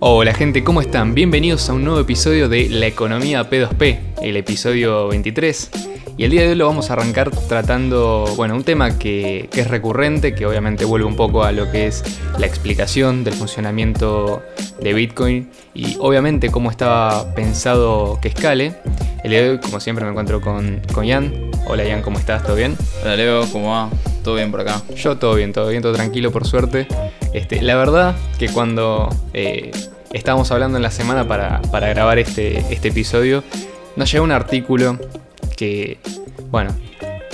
[0.00, 1.12] Hola gente, ¿cómo están?
[1.12, 5.70] Bienvenidos a un nuevo episodio de La Economía P2P, el episodio 23.
[6.16, 9.66] Y el día de hoy lo vamos a arrancar tratando, bueno, un tema que, es
[9.68, 12.04] recurrente, que obviamente vuelve un poco a lo que es
[12.38, 14.40] la explicación del funcionamiento
[14.80, 18.76] de Bitcoin y obviamente cómo estaba pensado que escale.
[19.24, 21.34] El día de hoy, como siempre, me encuentro con, con Ian.
[21.66, 22.44] Hola Ian, ¿cómo estás?
[22.44, 22.76] ¿Todo bien?
[23.02, 23.90] Hola Leo, ¿cómo va?
[24.22, 24.80] ¿Todo bien por acá?
[24.94, 26.86] Yo todo bien, todo bien, todo tranquilo, por suerte.
[27.32, 29.70] Este, la verdad que cuando eh,
[30.12, 33.44] estábamos hablando en la semana para, grabar este, este episodio,
[33.96, 34.98] nos llegó un artículo
[35.56, 35.98] que,
[36.50, 36.74] bueno,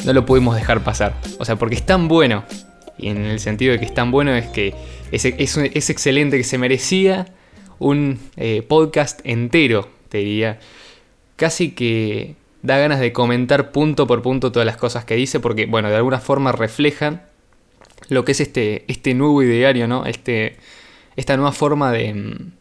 [0.05, 1.15] no lo pudimos dejar pasar.
[1.39, 2.45] O sea, porque es tan bueno,
[2.99, 4.75] y en el sentido de que es tan bueno es que
[5.13, 7.27] es, es, excelente, que se merecía
[7.79, 10.59] un eh, podcast entero, te diría.
[11.37, 15.67] Casi que da ganas de comentar punto por punto todas las cosas que dice, porque,
[15.67, 17.23] bueno, de alguna forma reflejan
[18.09, 20.07] lo que es este, este nuevo ideario, ¿no?
[20.07, 20.57] Este,
[21.17, 22.53] esta nueva forma de, mm,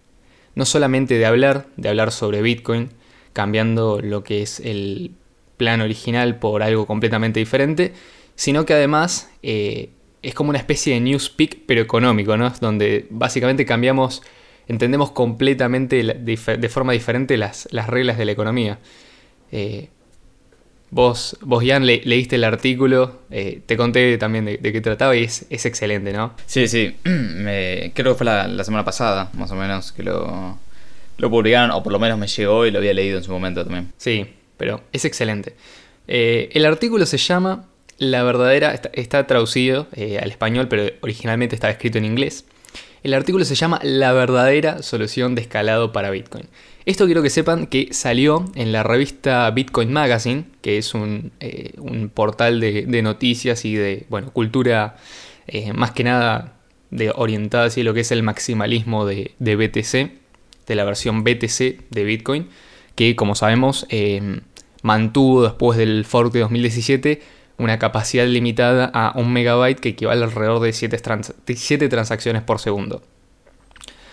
[0.56, 2.90] no solamente de hablar, de hablar sobre Bitcoin,
[3.34, 5.12] cambiando lo que es el
[5.58, 7.94] plan original por algo completamente diferente,
[8.36, 9.90] sino que además eh,
[10.22, 12.52] es como una especie de newspeak pero económico, ¿no?
[12.62, 14.24] Donde básicamente cambiamos,
[14.68, 18.80] entendemos completamente de, forma diferente las, las, reglas de la economía.
[19.52, 19.90] Eh,
[20.94, 25.48] Vos, vos Jan, leíste el artículo, eh, te conté también de, qué trataba y es,
[25.50, 26.36] excelente, ¿no?
[26.46, 30.60] Sí, sí, me, creo que fue la, semana pasada, más o menos, que lo,
[31.18, 33.64] lo publicaron, o por lo menos me llegó y lo había leído en su momento
[33.64, 33.92] también.
[33.98, 35.56] Sí, pero es excelente.
[36.08, 37.66] Eh, el artículo se llama
[37.98, 42.46] La verdadera, está, traducido eh, al español, pero originalmente estaba escrito en inglés.
[43.02, 46.48] El artículo se llama La verdadera solución de escalado para Bitcoin.
[46.86, 51.74] Esto quiero que sepan que salió en la revista Bitcoin Magazine, que es un, eh,
[52.14, 54.98] portal de, noticias y de bueno, cultura
[55.48, 56.54] eh, más que nada
[56.92, 60.12] de orientada hacia lo que es el maximalismo de, BTC,
[60.68, 62.50] de la versión BTC de Bitcoin,
[62.96, 64.42] que como sabemos eh,
[64.82, 67.22] mantuvo después del fork de 2017
[67.58, 73.04] una capacidad limitada a un megabyte que equivale alrededor de 7, transacciones por segundo.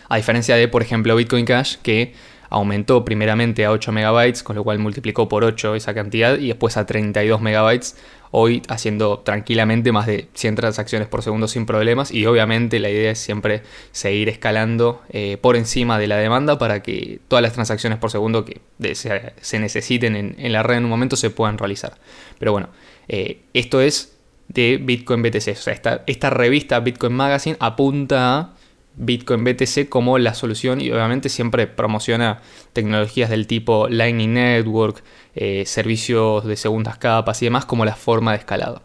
[0.09, 2.15] A diferencia de, por ejemplo, Bitcoin Cash, que
[2.51, 6.77] aumentó primeramente a 8 megabytes, con lo cual multiplicó por 8 esa cantidad, y después
[6.77, 7.97] a 32 megabytes,
[8.33, 13.13] hoy haciendo tranquilamente más de 100 transacciones por segundo sin problemas, y obviamente la idea
[13.13, 13.63] es siempre
[13.93, 18.45] seguir escalando eh, por encima de la demanda para que todas las transacciones por segundo
[18.45, 18.61] que
[18.95, 21.99] se, necesiten en, la red en un momento se puedan realizar.
[22.39, 22.69] Pero bueno,
[23.09, 24.17] eh, esto es
[24.49, 25.49] de Bitcoin BTC.
[25.53, 28.55] O sea, esta, esta revista Bitcoin Magazine apunta a
[29.01, 35.03] Bitcoin BTC como la solución y obviamente siempre promociona tecnologías del tipo Lightning Network,
[35.35, 38.83] eh, servicios de segundas capas y demás como la forma de escalado.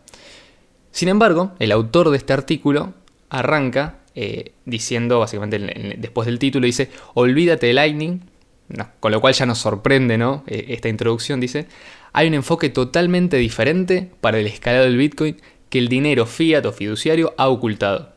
[0.91, 2.93] Sin embargo, el autor de este artículo
[3.29, 5.59] arranca eh, diciendo, básicamente
[5.97, 8.21] después del título, dice, olvídate de Lightning,
[9.01, 10.43] con lo cual ya nos sorprende ¿no?
[10.47, 11.67] esta introducción, dice,
[12.13, 15.35] hay un enfoque totalmente diferente para el escalado del Bitcoin
[15.69, 18.14] que el dinero fiat o fiduciario ha ocultado.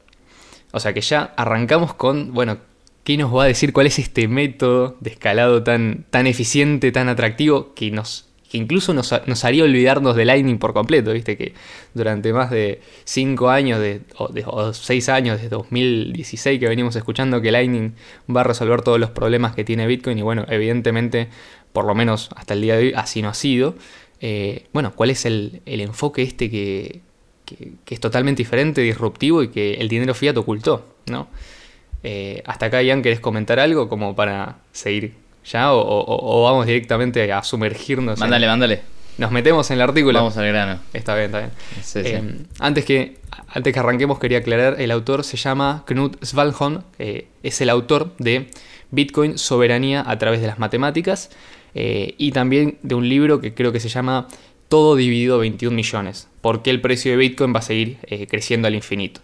[0.72, 2.58] O sea que ya arrancamos con, bueno,
[3.04, 7.08] ¿qué nos va a decir cuál es este método de escalado tan, tan eficiente, tan
[7.08, 9.12] atractivo, que nos que incluso nos,
[9.44, 11.52] haría olvidarnos de Lightning por completo, viste que
[11.92, 17.52] durante más de 5 años de, o, 6 años, desde 2016 que venimos escuchando que
[17.52, 17.94] Lightning
[18.34, 21.28] va a resolver todos los problemas que tiene Bitcoin y bueno, evidentemente
[21.72, 23.74] por lo menos hasta el día de hoy, así no ha sido.
[24.20, 27.02] Eh, bueno, ¿cuál es el, enfoque este que,
[27.88, 30.86] es totalmente diferente, disruptivo y que el dinero fiat ocultó?
[31.06, 31.28] ¿no?
[32.02, 35.14] Eh, hasta acá, Ian, ¿querés comentar algo como para seguir
[35.44, 38.18] ya o, vamos directamente a sumergirnos?
[38.18, 38.80] Mándale, mándale.
[39.16, 40.18] Nos metemos en el artículo.
[40.18, 40.78] Vamos al grano.
[40.92, 41.50] Está bien, está bien.
[42.06, 43.16] Eh, antes, que,
[43.48, 48.48] antes que arranquemos, quería aclarar: el autor se llama Knut Svalholm, es el autor de
[48.92, 51.30] Bitcoin, Soberanía a través de las Matemáticas.
[51.74, 54.26] Eh, y también de un libro que creo que se llama
[54.68, 58.68] Todo dividido 21 millones, por qué el precio de Bitcoin va a seguir eh, creciendo
[58.68, 59.20] al infinito.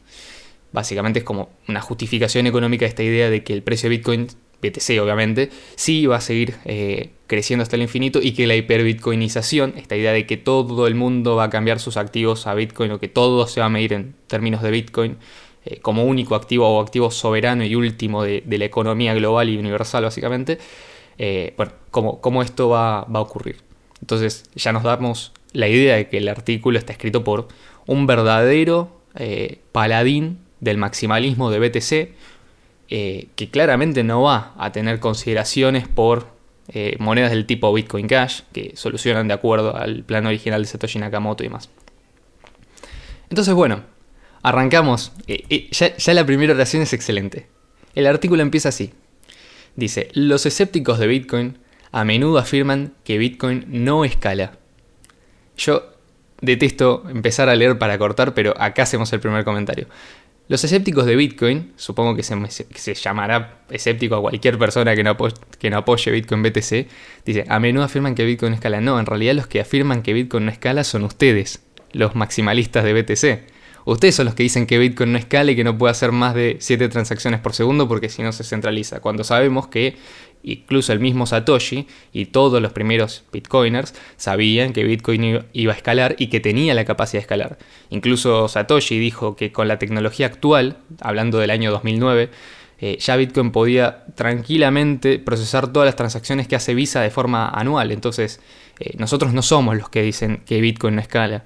[0.72, 4.26] Básicamente es como una justificación económica de esta idea de que el precio de Bitcoin,
[4.62, 9.74] BTC obviamente, sí va a seguir eh, creciendo hasta el infinito y que la hiperbitcoinización,
[9.76, 12.98] esta idea de que todo el mundo va a cambiar sus activos a Bitcoin o
[12.98, 15.18] que todo se va a medir en términos de Bitcoin,
[15.82, 20.58] como único activo o activo soberano y último de, la economía global y universal básicamente,
[21.18, 23.56] eh, bueno, cómo, esto va, a ocurrir.
[24.04, 27.48] Entonces ya nos damos la idea de que el artículo está escrito por
[27.86, 32.14] un verdadero eh, paladín del maximalismo de BTC,
[32.90, 36.34] eh, que claramente no va a tener consideraciones por
[36.98, 41.44] monedas del tipo Bitcoin Cash, que solucionan de acuerdo al plan original de Satoshi Nakamoto
[41.44, 41.68] y demás.
[43.28, 43.82] Entonces, bueno,
[44.42, 45.12] arrancamos.
[45.70, 47.48] ya la primera oración es excelente.
[47.94, 48.92] El artículo empieza así.
[49.76, 51.58] Dice, los escépticos de Bitcoin
[51.94, 54.58] a menudo afirman que Bitcoin no escala.
[55.56, 55.92] Yo
[56.40, 59.86] detesto empezar a leer para cortar, pero acá hacemos el primer comentario.
[60.48, 66.10] Los escépticos de Bitcoin, supongo que se, llamará escéptico a cualquier persona que no, apoye
[66.10, 66.88] Bitcoin BTC,
[67.24, 68.80] dice, a menudo afirman que Bitcoin no escala.
[68.80, 71.62] No, en realidad los que afirman que Bitcoin no escala son ustedes,
[71.92, 73.54] los maximalistas de BTC.
[73.86, 76.34] Ustedes son los que dicen que Bitcoin no escala y que no puede hacer más
[76.34, 79.00] de 7 transacciones por segundo porque si no se centraliza.
[79.00, 79.96] Cuando sabemos que
[80.44, 86.14] incluso el mismo Satoshi y todos los primeros Bitcoiners sabían que Bitcoin iba a escalar
[86.18, 87.58] y que tenía la capacidad de escalar.
[87.90, 92.30] Incluso Satoshi dijo que con la tecnología actual, hablando del año 2009,
[92.80, 97.92] eh, ya Bitcoin podía tranquilamente procesar todas las transacciones que hace Visa de forma anual.
[97.92, 98.40] Entonces,
[98.78, 101.44] eh, nosotros no somos los que dicen que Bitcoin no escala.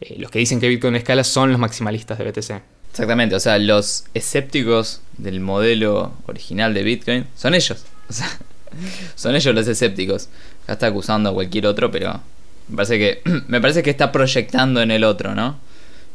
[0.00, 2.62] Eh, los que dicen que Bitcoin escala son los maximalistas de BTC.
[2.90, 7.86] Exactamente, o sea, los escépticos del modelo original de Bitcoin son ellos.
[9.14, 10.28] Son ellos los escépticos.
[10.64, 12.20] Acá está acusando a cualquier otro, pero
[12.68, 15.58] me parece que, me parece que está proyectando en el otro, ¿no?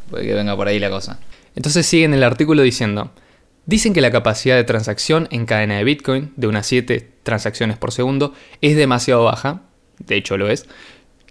[0.09, 1.19] Puede que venga por ahí la cosa.
[1.55, 3.11] Entonces sigue en el artículo diciendo,
[3.65, 7.91] dicen que la capacidad de transacción en cadena de Bitcoin, de unas 7 transacciones por
[7.91, 9.61] segundo, es demasiado baja,
[9.99, 10.67] de hecho lo es,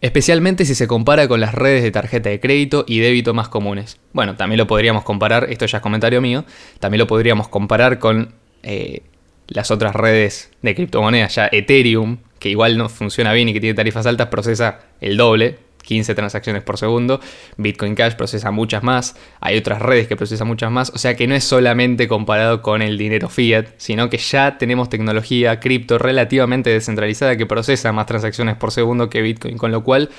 [0.00, 3.98] especialmente si se compara con las redes de tarjeta de crédito y débito más comunes.
[4.12, 6.44] Bueno, también lo podríamos comparar, esto ya es comentario mío,
[6.78, 9.02] también lo podríamos comparar con eh,
[9.48, 13.74] las otras redes de criptomonedas, ya Ethereum, que igual no funciona bien y que tiene
[13.74, 15.58] tarifas altas, procesa el doble,
[15.88, 17.18] 15 transacciones por segundo.
[17.56, 19.16] Bitcoin Cash procesa muchas más.
[19.40, 20.90] Hay otras redes que procesan muchas más.
[20.90, 24.90] O sea que no es solamente comparado con el dinero fiat, sino que ya tenemos
[24.90, 29.56] tecnología cripto relativamente descentralizada que procesa más transacciones por segundo que Bitcoin.
[29.56, 30.10] Con lo cual,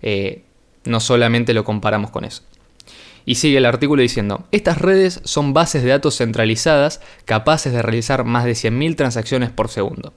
[0.00, 0.42] eh,
[0.84, 2.42] no solamente lo comparamos con eso.
[3.26, 8.24] Y sigue el artículo diciendo, estas redes son bases de datos centralizadas capaces de realizar
[8.24, 10.12] más de 100.000 transacciones por segundo.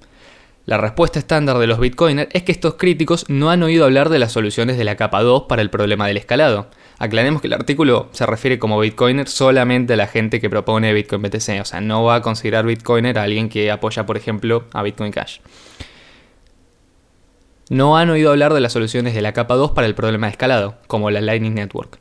[0.65, 4.17] La respuesta estándar de los bitcoiners es que estos críticos no han oído hablar de
[4.17, 6.69] las soluciones de la capa 2 para el problema del escalado.
[6.99, 11.21] Aclaremos que el artículo se refiere como bitcoiner solamente a la gente que propone Bitcoin
[11.21, 14.83] BTC, o sea, no va a considerar bitcoiner a alguien que apoya, por ejemplo, a
[14.83, 15.39] Bitcoin Cash.
[17.69, 20.31] No han oído hablar de las soluciones de la capa 2 para el problema de
[20.31, 21.99] escalado, como la Lightning Network.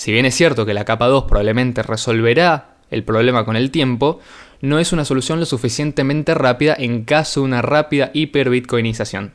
[0.00, 4.18] Si bien es cierto que la capa 2 probablemente resolverá el problema con el tiempo,
[4.62, 9.34] no es una solución lo suficientemente rápida en caso de una rápida hiperbitcoinización.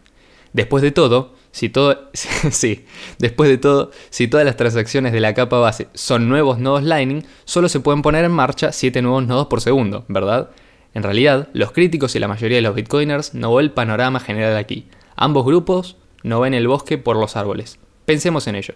[0.53, 2.09] Después de todo, si todo,
[2.49, 2.83] sí,
[3.19, 7.27] después de todo, si todas las transacciones de la capa base son nuevos nodos Lightning,
[7.43, 10.49] solo se pueden poner en marcha 7 nuevos nodos por segundo, ¿verdad?
[10.95, 14.57] En realidad, los críticos y la mayoría de los bitcoiners no ven el panorama general
[14.57, 14.87] aquí.
[15.15, 17.77] Ambos grupos no ven el bosque por los árboles.
[18.05, 18.73] Pensemos en ello.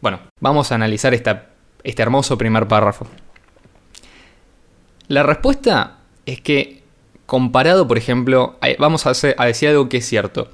[0.00, 1.46] Bueno, vamos a analizar esta,
[1.82, 3.06] este hermoso primer párrafo.
[5.08, 6.82] La respuesta es que,
[7.26, 9.12] comparado, por ejemplo, vamos a,
[9.46, 10.50] decir algo que es cierto.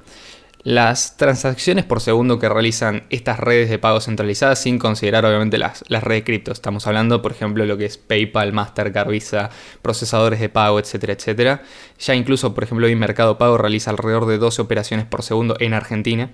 [0.63, 5.83] Las transacciones por segundo que realizan estas redes de pago centralizadas, sin considerar obviamente las,
[5.89, 9.51] las redes cripto, estamos hablando, por ejemplo, lo que es PayPal, Mastercard, Visa,
[9.83, 11.61] procesadores de pago, etcétera, etcétera.
[11.99, 15.75] Ya incluso, por ejemplo, hoy Mercado Pago realiza alrededor de 12 operaciones por segundo en
[15.75, 16.31] Argentina,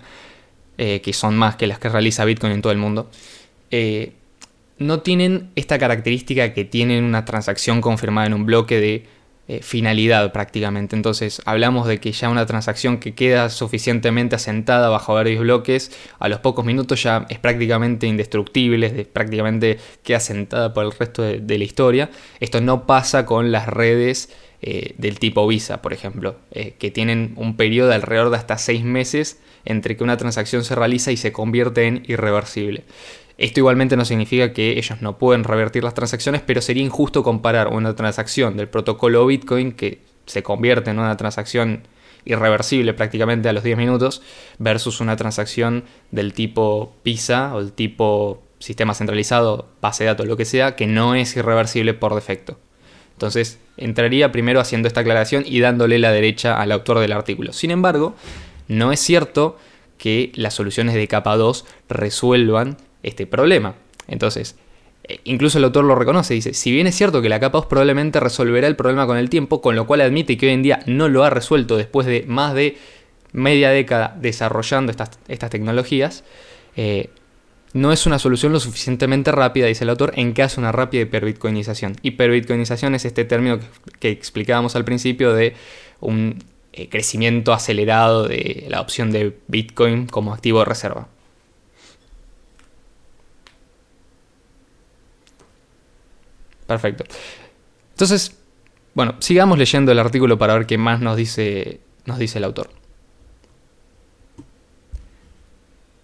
[0.83, 3.07] eh, que son más que las que realiza Bitcoin en todo el mundo.
[3.69, 4.13] Eh,
[4.80, 9.06] no tienen esta característica que tienen una transacción confirmada en un bloque de
[9.48, 10.95] eh, finalidad prácticamente.
[10.95, 16.27] Entonces hablamos de que ya una transacción que queda suficientemente asentada bajo varios bloques, a
[16.29, 21.63] los pocos minutos ya es prácticamente indestructible, prácticamente queda asentada por el resto de, la
[21.63, 22.10] historia.
[22.39, 24.29] Esto no pasa con las redes
[24.62, 29.39] del tipo Visa, por ejemplo, que tienen un periodo de alrededor de hasta seis meses
[29.65, 32.84] entre que una transacción se realiza y se convierte en irreversible.
[33.38, 37.70] Esto igualmente no significa que ellos no pueden revertir las transacciones, pero sería injusto comparar
[37.70, 41.82] una transacción del protocolo Bitcoin que se convierte en una transacción
[42.25, 44.22] irreversible prácticamente a los 10 minutos
[44.60, 50.38] versus una transacción del tipo PISA o del tipo sistema centralizado, base de datos, lo
[50.38, 52.60] que sea, que no es irreversible por defecto.
[53.13, 57.53] Entonces, entraría primero haciendo esta aclaración y dándole la derecha al autor del artículo.
[57.53, 58.15] Sin embargo,
[58.72, 59.58] no es cierto
[59.98, 63.75] que las soluciones de capa 2 resuelvan este problema.
[64.08, 64.56] Entonces,
[65.04, 67.68] eh, incluso el autor lo reconoce, dice, si bien es cierto que la capa 2
[67.68, 70.80] probablemente resolverá el problema con el tiempo, con lo cual admite que hoy en día
[70.86, 72.78] no lo ha resuelto después de más de
[73.34, 76.24] media década desarrollando estas, estas tecnologías,
[76.75, 77.10] eh,
[77.74, 81.04] no es una solución lo suficientemente rápida, dice el autor, en caso de una rápida
[81.04, 81.96] hiperbitcoinización.
[82.01, 83.60] Hiperbitcoinización es este término
[84.00, 85.56] que, explicábamos al principio de
[86.01, 91.08] un eh, crecimiento acelerado de la opción de Bitcoin como activo de reserva.
[96.68, 97.04] Perfecto.
[97.92, 98.38] Entonces,
[98.94, 102.70] Bueno, sigamos leyendo el artículo para ver qué más nos dice, nos dice el autor.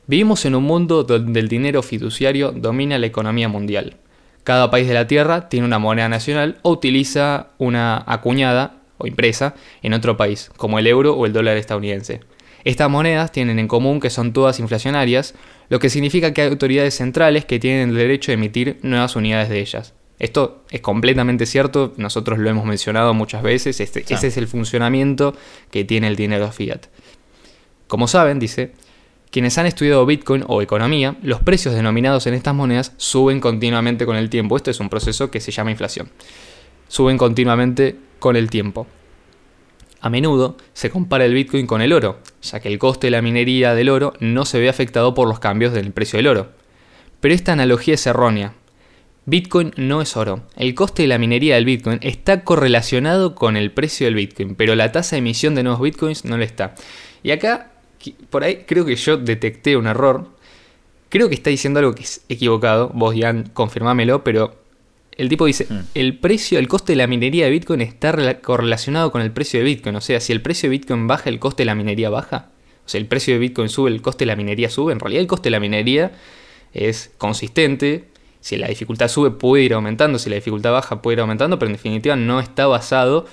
[0.07, 3.97] Vivimos en un mundo donde el dinero fiduciario domina la economía mundial.
[4.45, 9.55] Cada país de la Tierra tiene una moneda nacional o utiliza una acuñada o impresa
[9.81, 12.21] en otro país, como el euro o el dólar estadounidense.
[12.63, 15.35] Estas monedas tienen en común que son todas inflacionarias,
[15.69, 19.49] lo que significa que hay autoridades centrales que tienen el derecho de emitir nuevas unidades
[19.49, 19.93] de ellas.
[20.19, 25.35] Esto es completamente cierto, nosotros lo hemos mencionado muchas veces, este, ese es el funcionamiento
[25.69, 26.87] que tiene el dinero fiat.
[27.87, 28.73] Como saben, dice,
[29.29, 34.15] quienes han estudiado Bitcoin o economía, los precios denominados en estas monedas suben continuamente con
[34.15, 34.57] el tiempo.
[34.57, 36.09] Esto es un proceso que se llama inflación.
[36.87, 38.87] Suben continuamente con el tiempo.
[39.99, 43.21] A menudo se compara el Bitcoin con el oro, ya que el coste de la
[43.21, 46.49] minería del oro no se ve afectado por los cambios del precio del oro.
[47.19, 48.53] Pero esta analogía es errónea.
[49.25, 50.43] Bitcoin no es oro.
[50.55, 54.75] El coste de la minería del Bitcoin está correlacionado con el precio del Bitcoin, pero
[54.75, 56.75] la tasa de emisión de nuevos Bitcoins no lo está.
[57.23, 57.71] Y acá
[58.29, 60.29] por ahí creo que yo detecté un error.
[61.09, 62.89] Creo que está diciendo algo que es equivocado.
[62.93, 64.56] Vos, Ian, confirmámelo, pero
[65.17, 65.79] el tipo dice, hmm.
[65.95, 69.65] el precio, el coste de la minería de Bitcoin está correlacionado con el precio de
[69.65, 69.95] Bitcoin.
[69.95, 72.49] O sea, si el precio de Bitcoin baja, el coste de la minería baja.
[72.85, 74.93] O sea, el precio de Bitcoin sube, el coste de la minería sube.
[74.93, 76.11] En realidad el coste de la minería
[76.73, 78.05] es consistente.
[78.39, 81.67] Si la dificultad sube puede ir aumentando, si la dificultad baja puede ir aumentando, pero
[81.67, 83.25] en definitiva no está basado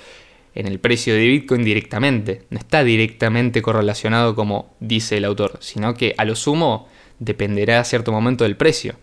[0.55, 2.41] en el precio de Bitcoin directamente.
[2.49, 6.87] No está directamente correlacionado como dice el autor, sino que a lo sumo
[7.19, 8.95] dependerá a cierto momento del precio.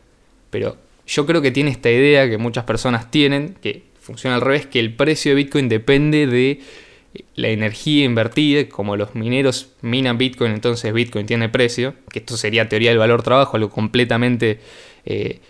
[0.51, 0.77] Pero
[1.13, 4.81] yo creo que tiene esta idea que muchas personas tienen, que funciona al revés, que
[4.81, 6.61] el precio de Bitcoin depende de
[7.35, 12.71] la energía invertida, como los mineros minan Bitcoin, entonces Bitcoin tiene precio, que esto sería
[12.71, 14.61] teoría del valor trabajo, algo completamente
[15.05, 15.41] eh,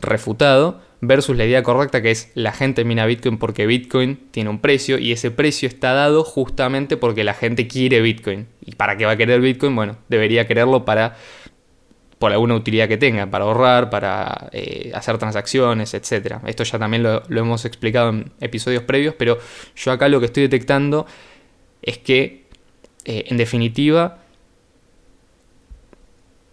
[0.00, 4.60] refutado versus la idea correcta que es la gente mina Bitcoin porque Bitcoin tiene un
[4.60, 8.46] precio y ese precio está dado justamente porque la gente quiere Bitcoin.
[8.64, 9.74] ¿Y para qué va a querer Bitcoin?
[9.74, 11.16] Bueno, debería quererlo para
[12.22, 16.36] por alguna utilidad que tenga, para ahorrar, para eh, hacer transacciones, etc.
[16.46, 19.40] Esto ya también lo, hemos explicado en episodios previos, pero
[19.74, 21.04] yo acá lo que estoy detectando
[21.82, 22.44] es que,
[23.06, 24.20] eh, en definitiva,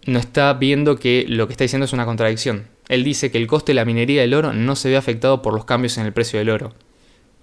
[0.08, 2.66] no está viendo que lo que está diciendo es una contradicción.
[2.88, 5.54] Él dice que el coste de la minería del oro no se ve afectado por
[5.54, 6.74] los cambios en el precio del oro.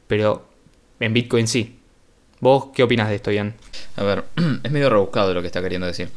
[0.09, 0.49] Pero
[0.99, 1.79] en Bitcoin sí.
[2.41, 3.55] ¿Vos qué opinas de esto, Ian?
[3.95, 4.25] A ver,
[4.65, 6.09] es medio rebuscado lo que está queriendo decir.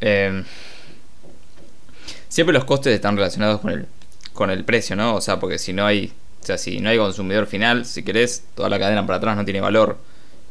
[0.00, 0.44] Em,
[2.30, 3.86] siempre los costes están relacionados con el,
[4.32, 5.16] con el precio, ¿no?
[5.16, 6.14] O sea, porque si no hay.
[6.40, 9.44] O sea, si no hay consumidor final, si querés, toda la cadena para atrás no
[9.44, 9.98] tiene valor.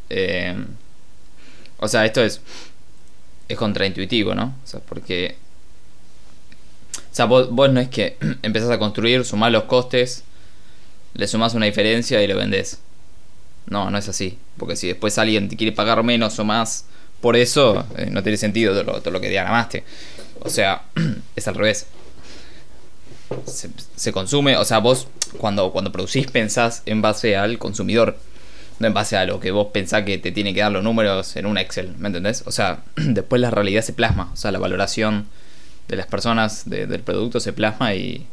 [0.10, 0.68] Em,
[1.80, 2.42] o sea, esto es.
[3.48, 4.56] Es contraintuitivo, ¿no?
[4.64, 5.38] O sea, porque
[7.12, 10.24] o sea, vos, no es que empezás a construir, sumás los costes,
[11.14, 12.80] le sumás una diferencia y lo vendés.
[13.68, 14.38] No, no es así.
[14.58, 16.86] Porque si después alguien te quiere pagar menos o más
[17.22, 19.84] por eso, eh, no tiene sentido todo lo, que ya ganaste.
[20.42, 20.84] O sea,
[21.36, 21.88] es al revés.
[23.46, 28.18] Se, consume, o sea, vos cuando, cuando producís pensás en base al consumidor,
[28.80, 31.36] no en base a lo que vos pensás que te tiene que dar los números
[31.36, 32.44] en un Excel, ¿me entendés?
[32.48, 35.28] O sea, después la realidad se plasma, o sea, la valoración
[35.88, 38.26] de las personas del producto se plasma y,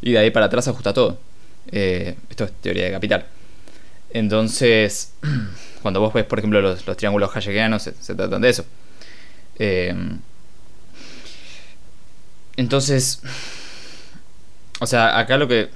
[0.00, 1.18] y de ahí para atrás ajusta todo.
[1.70, 3.24] Eh, esto es teoría de capital.
[4.10, 5.14] Entonces,
[5.82, 8.64] cuando vos ves, por ejemplo, los, triángulos hayekianos, se, tratan de eso.
[9.58, 9.94] Eh,
[12.56, 13.22] entonces,
[14.80, 15.70] o sea, acá lo que...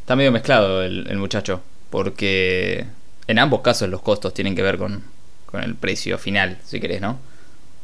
[0.00, 2.86] Está medio mezclado el, el, muchacho, porque
[3.28, 5.04] en ambos casos los costos tienen que ver con,
[5.46, 7.20] con el precio final, si querés, ¿no?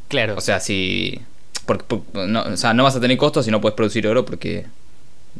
[0.08, 0.34] Claro.
[0.36, 1.20] O sea, si
[1.68, 4.64] porque, no, o sea, no vas a tener costos si no puedes producir oro porque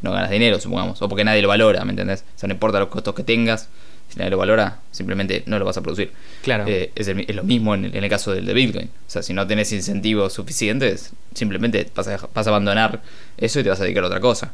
[0.03, 1.00] no ganas dinero, supongamos.
[1.00, 2.23] O porque nadie lo valora, ¿me entendés?
[2.37, 3.71] O sea, no importa los costos que tengas,
[4.09, 6.12] si nadie lo valora, simplemente no lo vas a producir.
[6.43, 6.65] Claro.
[6.67, 8.87] Eh, es, lo mismo en el, caso del de Bitcoin.
[8.87, 13.03] O sea, si no tenés incentivos suficientes, simplemente vas a, vas a abandonar
[13.37, 14.53] eso y te vas a dedicar a otra cosa.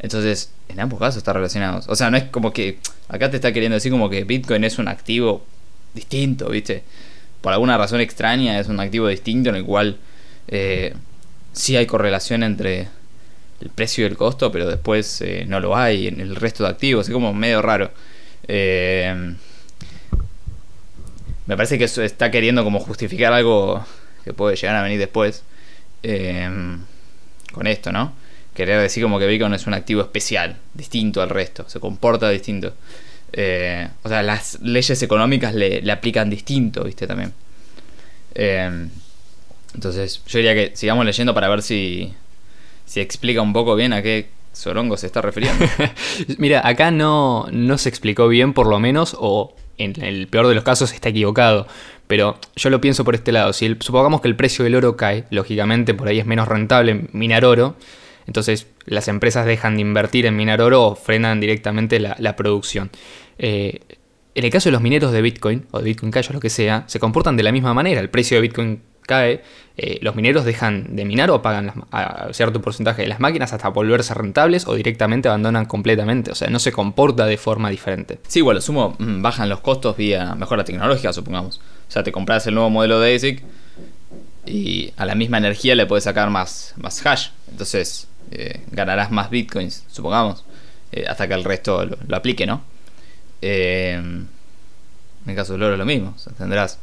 [0.00, 1.86] Entonces, en ambos casos está relacionados.
[1.88, 2.78] O sea, no es como que
[3.08, 5.44] acá te está queriendo decir como que Bitcoin es un activo
[5.94, 6.82] distinto, ¿viste?
[7.40, 9.98] Por alguna razón extraña es un activo distinto en el cual
[10.48, 10.94] eh,
[11.52, 12.88] sí hay correlación entre
[13.60, 16.70] el precio y el costo, pero después eh, no lo hay en el resto de
[16.70, 17.08] activos.
[17.08, 17.90] Es como medio raro.
[18.48, 19.34] Eh,
[21.46, 23.84] me parece que está queriendo como justificar algo
[24.24, 25.42] que puede llegar a venir después.
[27.52, 28.12] con esto, ¿no?
[28.54, 32.68] Querer decir como que Bitcoin es un activo especial, distinto al resto, se comporta distinto.
[32.68, 37.06] o sea, las leyes económicas le, le aplican distinto, ¿viste?
[37.06, 37.32] También.
[39.74, 42.12] Entonces, yo diría que sigamos leyendo para ver si,
[42.86, 45.64] si explica un poco bien a qué, Sorongo se está refiriendo.
[46.38, 50.54] Mira, acá no, no se explicó bien, por lo menos, o en el peor de
[50.54, 51.66] los casos está equivocado.
[52.06, 53.52] Pero yo lo pienso por este lado.
[53.52, 57.44] Si supongamos que el precio del oro cae, lógicamente por ahí es menos rentable minar
[57.44, 57.76] oro.
[58.26, 62.90] Entonces las empresas dejan de invertir en minar oro o frenan directamente la, producción.
[63.38, 63.80] Eh,
[64.34, 66.50] en el caso de los mineros de Bitcoin, o de Bitcoin Cash o lo que
[66.50, 68.00] sea, se comportan de la misma manera.
[68.00, 69.42] El precio de Bitcoin cae,
[69.82, 73.70] eh, los mineros dejan de minar o pagan a cierto porcentaje de las máquinas hasta
[73.70, 76.30] volverse rentables o directamente abandonan completamente.
[76.30, 78.18] O sea, no se comporta de forma diferente.
[78.28, 81.62] Sí, bueno, sumo, mm, bajan los costos vía mejora tecnológica, supongamos.
[81.88, 83.42] O sea, te compras el nuevo modelo de ASIC
[84.44, 87.28] y a la misma energía le puedes sacar más, más hash.
[87.50, 90.44] Entonces, eh, ganarás más bitcoins, supongamos,
[90.92, 92.62] eh, hasta que el resto lo, aplique, ¿no?
[93.40, 94.28] en
[95.26, 96.78] el caso del oro lo mismo, tendrás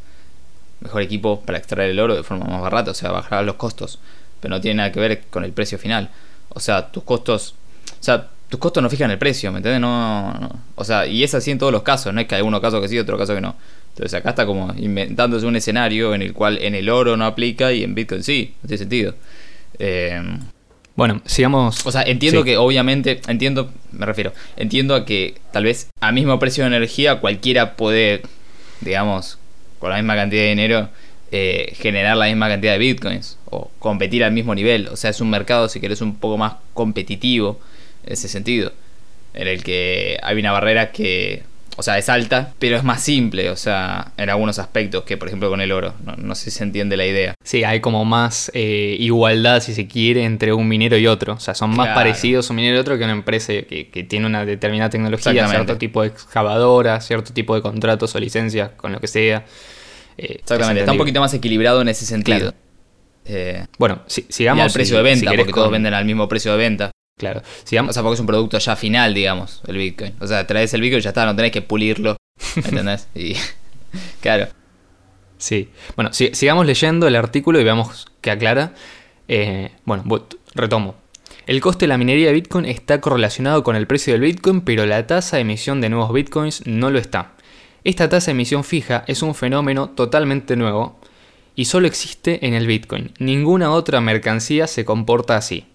[0.80, 4.00] mejor equipo para extraer el oro de forma más barata, o sea, bajará los costos,
[4.40, 6.10] pero no tiene nada que ver con el precio final.
[6.50, 7.56] O sea, tus costos,
[8.00, 9.82] o sea, tus costos no fijan el precio, ¿me entiendes?
[9.82, 12.62] No, o sea, y es así en todos los casos, no es que hay uno
[12.62, 13.56] caso que sí, otro caso que no.
[13.90, 17.74] Entonces acá está como inventándose un escenario en el cual en el oro no aplica
[17.74, 19.16] y en Bitcoin sí, no tiene sentido.
[19.80, 20.22] Eh,
[20.96, 21.86] bueno, sigamos.
[21.86, 26.40] O sea, entiendo que obviamente, entiendo, me refiero, entiendo a que tal vez a mismo
[26.40, 28.24] precio de energía cualquiera puede,
[28.82, 29.38] digamos,
[29.80, 30.90] con la misma cantidad de dinero,
[31.32, 34.88] eh, generar la misma cantidad de bitcoins o competir al mismo nivel.
[34.88, 37.60] O sea, es un mercado, si querés, un poco más competitivo
[38.06, 38.72] en ese sentido,
[39.34, 41.44] en el que hay una barrera que,
[41.80, 45.28] o sea, es alta, pero es más simple, o sea, en algunos aspectos que, por
[45.28, 45.94] ejemplo, con el oro.
[46.18, 47.36] No, sé si se entiende la idea.
[47.44, 51.34] Sí, hay como más eh, igualdad, si se quiere, entre un minero y otro.
[51.34, 54.26] O sea, son más parecidos un minero y otro que una empresa que, que tiene
[54.26, 59.00] una determinada tecnología, cierto tipo de excavadora, cierto tipo de contratos o licencias, con lo
[59.00, 59.46] que sea.
[60.18, 62.56] Eh, Exactamente, está un poquito más equilibrado en ese sentido.
[63.26, 64.64] Eh, bueno, si, sigamos.
[64.64, 66.92] Y al precio de venta, porque todos venden al mismo precio de venta.
[67.18, 67.42] Claro.
[67.64, 67.92] Sigamos.
[67.92, 70.14] O sea, porque es un producto ya final, digamos, el Bitcoin.
[70.20, 72.16] O sea, traes el Bitcoin y ya está, no tenés que pulirlo.
[72.56, 73.08] ¿Entendés?
[73.16, 73.36] y.
[74.22, 74.48] claro.
[75.38, 75.70] Sí.
[75.96, 78.74] Bueno, sigamos leyendo el artículo y veamos qué aclara.
[79.28, 80.04] Eh, bueno,
[80.56, 80.96] retomo.
[81.48, 84.86] El coste de la minería de Bitcoin está correlacionado con el precio del Bitcoin, pero
[84.86, 87.34] la tasa de emisión de nuevos Bitcoins no lo está.
[87.84, 91.00] Esta tasa de emisión fija es un fenómeno totalmente nuevo
[91.56, 93.13] y solo existe en el Bitcoin.
[93.20, 95.65] Ninguna otra mercancía se comporta así.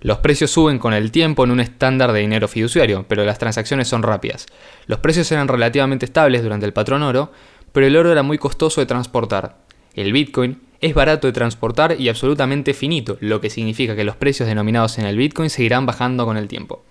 [0.00, 3.88] Los precios suben con el tiempo en un estándar de dinero fiduciario, pero las transacciones
[3.88, 4.46] son rápidas.
[4.86, 7.32] Los precios eran relativamente estables durante el patrón oro,
[7.72, 9.56] pero el oro era muy costoso de transportar.
[9.94, 14.48] El Bitcoin es barato de transportar y absolutamente finito, lo que significa que los precios
[14.48, 16.84] denominados en el Bitcoin seguirán bajando con el tiempo.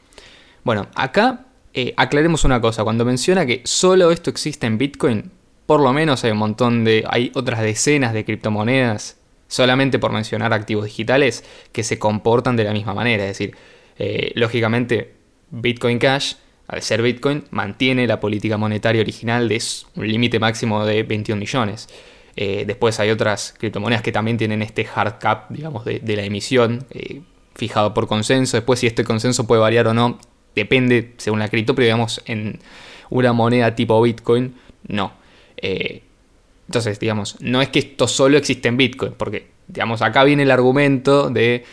[0.63, 5.31] Bueno, acá eh, aclaremos una cosa, cuando menciona que solo esto existe en Bitcoin,
[5.65, 10.53] por lo menos hay un montón de, hay otras decenas de criptomonedas, solamente por mencionar
[10.53, 13.23] activos digitales, que se comportan de la misma manera.
[13.23, 13.55] Es decir,
[13.97, 15.13] eh, lógicamente
[15.51, 16.35] Bitcoin Cash,
[16.67, 19.61] al ser Bitcoin, mantiene la política monetaria original de
[19.95, 21.87] un límite máximo de 21 millones.
[22.35, 26.85] Eh, después hay otras criptomonedas que también tienen este hard cap, digamos, de, la emisión,
[27.55, 28.57] fijado por consenso.
[28.57, 30.19] Después si este consenso puede variar o no,
[30.55, 32.59] depende según la cripto, pero digamos en
[33.09, 34.55] una moneda tipo Bitcoin,
[34.87, 35.13] no.
[35.57, 36.03] Eh,
[36.67, 40.51] entonces, digamos, no es que esto solo existe en Bitcoin, porque, digamos, acá viene el
[40.51, 41.63] argumento de,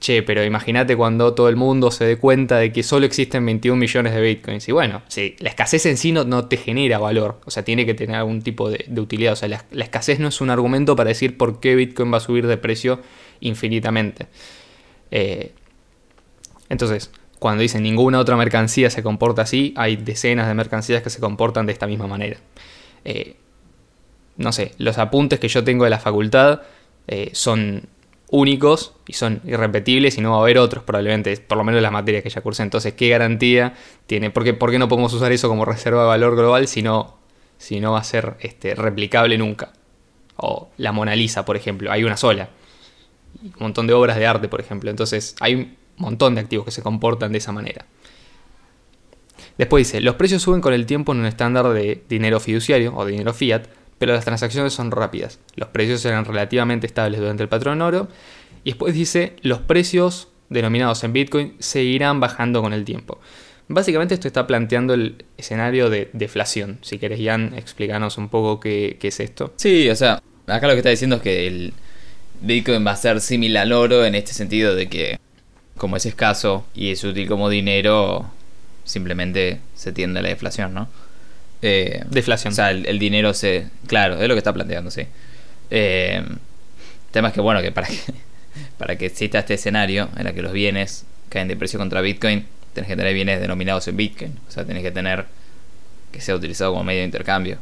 [0.00, 3.76] che, pero imagínate cuando todo el mundo se dé cuenta de que solo existen 21
[3.76, 4.68] millones de Bitcoins.
[4.68, 7.94] Y bueno, sí, la escasez en sí no, te genera valor, o sea, tiene que
[7.94, 9.32] tener algún tipo de, utilidad.
[9.32, 12.20] O sea, la, escasez no es un argumento para decir por qué Bitcoin va a
[12.20, 13.00] subir de precio
[13.40, 14.26] infinitamente.
[15.10, 15.52] Eh,
[16.68, 21.20] entonces, cuando dicen ninguna otra mercancía se comporta así, hay decenas de mercancías que se
[21.20, 22.38] comportan de esta misma manera.
[23.06, 23.36] Eh,
[24.36, 26.62] no sé, los apuntes que yo tengo de la facultad
[27.06, 27.88] eh, son
[28.30, 31.92] únicos y son irrepetibles y no va a haber otros probablemente, por lo menos las
[31.92, 32.62] materias que ya cursé.
[32.62, 33.74] Entonces, ¿qué garantía
[34.06, 34.30] tiene?
[34.30, 37.16] ¿Por qué, no podemos usar eso como reserva de valor global si no,
[37.58, 39.72] si no va a ser este, replicable nunca?
[40.36, 42.48] O la Mona Lisa, por ejemplo, hay una sola.
[43.42, 44.90] Un montón de obras de arte, por ejemplo.
[44.90, 47.86] Entonces, hay montón de activos que se comportan de esa manera.
[49.58, 53.06] Después dice, los precios suben con el tiempo en un estándar de dinero fiduciario o
[53.06, 53.66] dinero fiat,
[53.98, 55.38] pero las transacciones son rápidas.
[55.56, 58.08] Los precios eran relativamente estables durante el patrón oro.
[58.64, 63.20] Y después dice, los precios denominados en Bitcoin seguirán bajando con el tiempo.
[63.68, 66.78] Básicamente esto está planteando el escenario de deflación.
[66.82, 69.54] Si querés, Jan, explícanos un poco qué, qué es esto.
[69.56, 71.72] Sí, o sea, acá lo que está diciendo es que el
[72.40, 75.18] Bitcoin va a ser similar al oro en este sentido de que
[75.76, 78.30] como es escaso y es útil como dinero,
[78.84, 80.88] simplemente se tiende a la deflación, ¿no?
[81.62, 82.52] Eh, deflación.
[82.52, 83.68] O sea, el, dinero se...
[83.86, 85.06] Claro, es lo que está planteando, sí.
[85.70, 87.98] Eh, el tema es que, bueno, que para que,
[88.78, 92.46] para que exista este escenario en el que los bienes caen de precio contra Bitcoin,
[92.74, 94.38] tenés que tener bienes denominados en Bitcoin.
[94.48, 95.26] O sea, tenés que tener
[96.12, 97.58] que sea utilizado como medio de intercambio.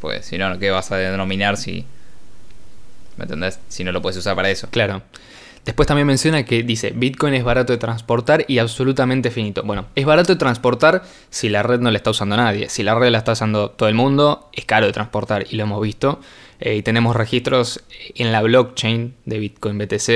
[0.00, 1.84] Pues si no, ¿qué vas a denominar si...
[3.16, 3.58] ¿Me entendés?
[3.68, 4.68] Si no lo puedes usar para eso.
[4.70, 5.02] Claro.
[5.68, 9.62] Después también menciona que dice, Bitcoin es barato de transportar y absolutamente finito.
[9.64, 12.70] Bueno, es barato de transportar si la red no la está usando nadie.
[12.70, 15.64] Si la red la está usando todo el mundo, es caro de transportar y lo
[15.64, 16.20] hemos visto.
[16.58, 20.06] Eh, y tenemos registros en la blockchain de Bitcoin BTC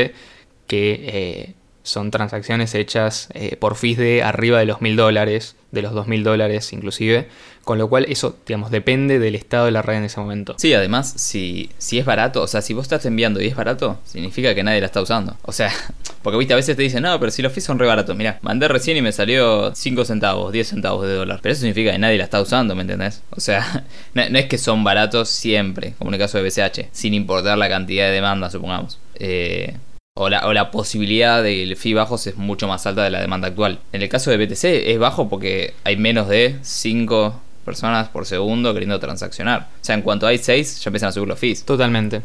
[0.66, 5.82] que eh, son transacciones hechas eh, por fees de arriba de los mil dólares, de
[5.82, 7.28] los dos mil dólares inclusive,
[7.64, 10.54] con lo cual eso, digamos, depende del estado de la red en ese momento.
[10.58, 13.98] Sí, además, si, si es barato, o sea, si vos estás enviando y es barato,
[14.04, 15.36] significa que nadie la está usando.
[15.42, 15.72] O sea,
[16.22, 18.38] porque viste, a veces te dicen, no, pero si los fees son re baratos, mira,
[18.42, 21.40] mandé recién y me salió 5 centavos, 10 centavos de dólar.
[21.42, 23.22] Pero eso significa que nadie la está usando, ¿me entendés?
[23.30, 26.88] O sea, no, no es que son baratos siempre, como en el caso de BCH,
[26.92, 28.98] sin importar la cantidad de demanda, supongamos.
[29.14, 29.76] Eh,
[30.14, 33.48] o la, posibilidad de que el fee bajo es mucho más alta de la demanda
[33.48, 33.80] actual.
[33.92, 38.74] En el caso de BTC es bajo porque hay menos de 5 personas por segundo
[38.74, 39.68] queriendo transaccionar.
[39.80, 41.64] O sea, en cuanto hay 6 ya empiezan a subir los fees.
[41.64, 42.20] Totalmente.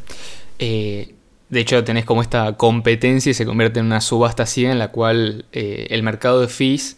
[0.60, 1.14] Eh,
[1.50, 4.90] de hecho, tenés como esta competencia y se convierte en una subasta así en la
[4.90, 6.98] cual eh, el mercado de fees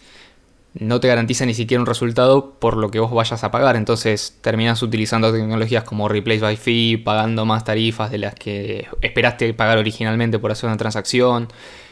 [0.73, 3.75] no te garantiza ni siquiera un resultado por lo que vos vayas a pagar.
[3.75, 9.53] Entonces terminas utilizando tecnologías como Replace by Fee, pagando más tarifas de las que esperaste
[9.53, 11.47] pagar originalmente por hacer una transacción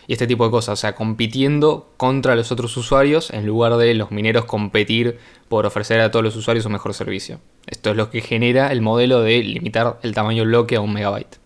[0.08, 0.74] y este tipo de cosas.
[0.74, 5.18] O sea, compitiendo contra los otros usuarios en lugar de los mineros competir
[5.50, 7.40] por ofrecer a todos los usuarios un mejor servicio.
[7.66, 11.38] Esto es lo que genera el modelo de limitar el tamaño bloque a un megabyte.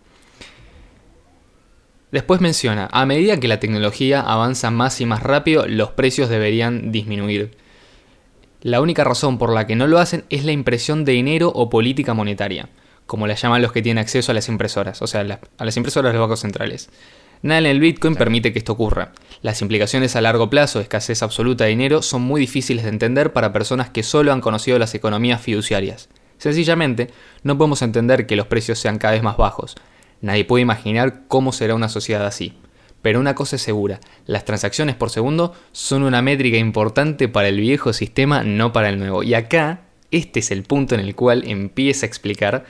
[2.12, 6.92] Después menciona, a medida que la tecnología avanza más y más rápido, los precios deberían
[6.92, 7.56] disminuir.
[8.60, 11.70] La única razón por la que no lo hacen es la impresión de dinero o
[11.70, 12.68] política monetaria,
[13.06, 16.12] como la llaman los que tienen acceso a las impresoras, o sea, a las impresoras
[16.12, 16.90] de los bancos centrales.
[17.40, 19.12] Nada en el Bitcoin permite que esto ocurra.
[19.40, 23.32] Las implicaciones a largo plazo de escasez absoluta de dinero son muy difíciles de entender
[23.32, 26.10] para personas que solo han conocido las economías fiduciarias.
[26.36, 27.08] Sencillamente,
[27.42, 29.76] no podemos entender que los precios sean cada vez más bajos,
[30.22, 32.54] Nadie puede imaginar cómo será una sociedad así.
[33.02, 37.60] Pero una cosa es segura, las transacciones por segundo son una métrica importante para el
[37.60, 39.24] viejo sistema, no para el nuevo.
[39.24, 39.82] Y acá,
[40.12, 42.64] este es el punto en el cual empieza a explicar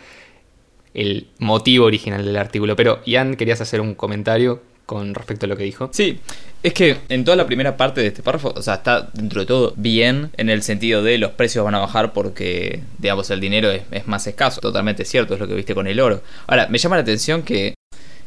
[0.94, 2.76] el motivo original del artículo.
[2.76, 5.90] Pero, Ian, querías hacer un comentario con respecto a lo que dijo.
[5.92, 6.20] Sí,
[6.62, 9.46] es que en toda la primera parte de este párrafo, o sea, está dentro de
[9.46, 13.70] todo bien en el sentido de los precios van a bajar porque, digamos, el dinero
[13.70, 14.60] es, más escaso.
[14.60, 16.22] Totalmente cierto, es lo que viste con el oro.
[16.46, 17.74] Ahora, me llama la atención que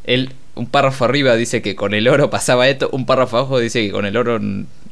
[0.03, 3.85] él, un párrafo arriba dice que con el oro pasaba esto, un párrafo abajo dice
[3.85, 4.39] que con el oro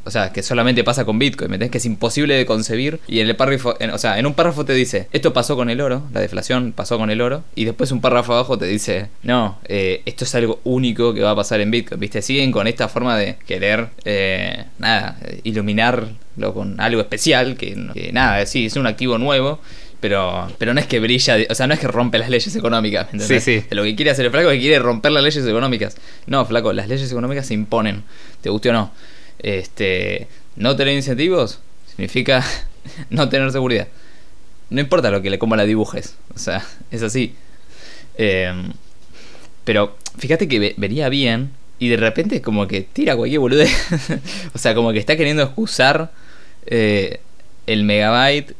[0.06, 1.72] o sea, que solamente pasa con Bitcoin, ¿me entiendes?
[1.72, 3.00] Que es imposible de concebir.
[3.08, 5.80] Y en el párrafo, o sea, en un párrafo te dice, esto pasó con el
[5.80, 7.44] oro, la deflación pasó con el oro.
[7.56, 11.32] Y después un párrafo abajo te dice, no, eh, esto es algo único que va
[11.32, 12.22] a pasar en Bitcoin, ¿viste?
[12.22, 17.76] Siguen con esta forma de querer, eh, nada, iluminarlo con algo especial, que,
[18.12, 19.60] nada, sí, es un activo nuevo.
[20.02, 23.14] Pero, pero no es que brilla, o sea, no es que rompe las leyes económicas.
[23.14, 23.64] ¿me Sí, sí.
[23.70, 25.96] Lo que quiere hacer el flaco es que quiere romper las leyes económicas.
[26.28, 28.04] No, flaco, las leyes económicas se imponen,
[28.42, 28.92] te guste o no.
[29.40, 32.44] Este, no tener incentivos significa
[33.10, 33.88] no tener seguridad.
[34.70, 37.36] No importa lo que le coma la dibujes, o sea, es así.
[38.18, 38.74] Em,
[39.64, 43.68] pero fíjate que vería bien y de repente como que tira cualquier bolude.
[44.54, 46.12] o sea, como que está queriendo excusar
[46.66, 47.20] eh,
[47.68, 48.56] el megabyte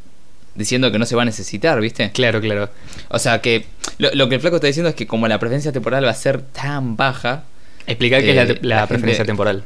[0.56, 2.12] diciendo que no se va a necesitar, ¿viste?
[2.12, 2.70] Claro, claro.
[3.10, 3.66] O sea, que
[3.98, 6.42] lo, que el flaco está diciendo es que como la preferencia temporal va a ser
[6.42, 7.46] tan baja...
[7.86, 9.64] Explicar qué es la, eh, preferencia temporal.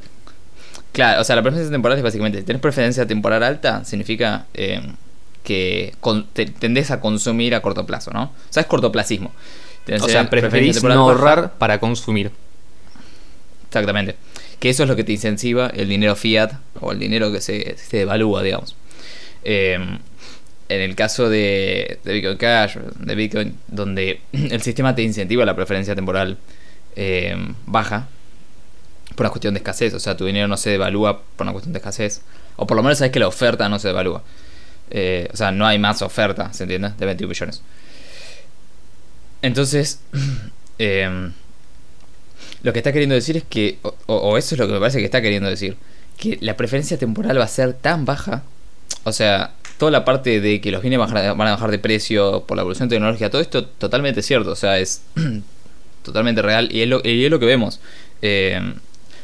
[0.92, 4.82] Claro, o sea, la preferencia temporal es básicamente, si tenés preferencia temporal alta, significa eh,
[5.44, 5.94] que
[6.60, 8.24] tendés a consumir a corto plazo, ¿no?
[8.24, 9.32] O sea, es cortoplacismo.
[10.02, 12.32] o sea, preferís no ahorrar para consumir.
[13.68, 14.16] Exactamente.
[14.60, 17.78] Que eso es lo que te incentiva el dinero fiat o el dinero que se,
[17.78, 18.76] se devalúa, digamos.
[19.44, 20.00] Em,
[20.68, 25.56] en el caso de, de, Bitcoin Cash, de Bitcoin, donde el sistema te incentiva la
[25.56, 26.38] preferencia temporal
[26.96, 28.10] em, baja,
[29.18, 29.96] por una cuestión de escasez.
[29.96, 32.22] O sea, tu dinero no se devalúa por una cuestión de escasez.
[32.56, 34.24] O por lo menos sabes que la oferta no se devalúa.
[34.92, 36.94] Eh, o sea, no hay más oferta, ¿se entiende?
[36.98, 37.62] De 21 millones.
[39.42, 40.02] Entonces,
[40.78, 41.34] em,
[42.62, 45.06] lo que está queriendo decir es que, o, eso es lo que me parece que
[45.06, 45.78] está queriendo decir,
[46.16, 48.44] que la preferencia temporal va a ser tan baja.
[49.04, 52.56] O sea, toda la parte de que los bienes van a bajar de precio por
[52.56, 54.52] la evolución tecnológica, todo esto totalmente cierto.
[54.52, 55.02] O sea, es
[56.04, 57.80] totalmente real y es lo, que vemos.
[58.22, 58.62] Eh,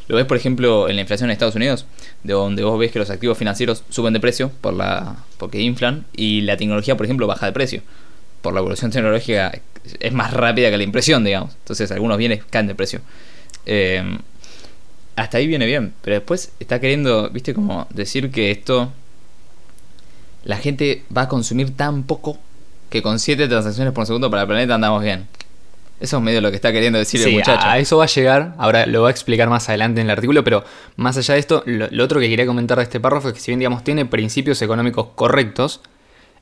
[0.08, 1.86] lo ves, por ejemplo, en la inflación en Estados Unidos,
[2.24, 6.06] de donde vos ves que los activos financieros suben de precio por la porque inflan
[6.14, 7.82] y la tecnología, por ejemplo, baja de precio.
[8.42, 9.52] Por la evolución tecnológica
[10.00, 11.54] es más rápida que la impresión, digamos.
[11.56, 13.02] Entonces algunos bienes caen de precio.
[13.66, 14.20] Em,
[15.16, 18.92] hasta ahí viene bien, pero después está queriendo, viste, como decir que esto
[20.44, 22.38] la gente va a consumir tan poco
[22.90, 25.28] que con 7 transacciones por segundo para el planeta andamos bien.
[26.04, 27.66] Eso es medio lo que está queriendo decir el muchacho.
[27.66, 30.44] A eso va a llegar, ahora lo va a explicar más adelante en el artículo,
[30.44, 30.66] pero
[30.98, 33.52] más allá de esto, lo, otro que quería comentar de este párrafo es que si
[33.52, 35.80] bien digamos tiene principios económicos correctos,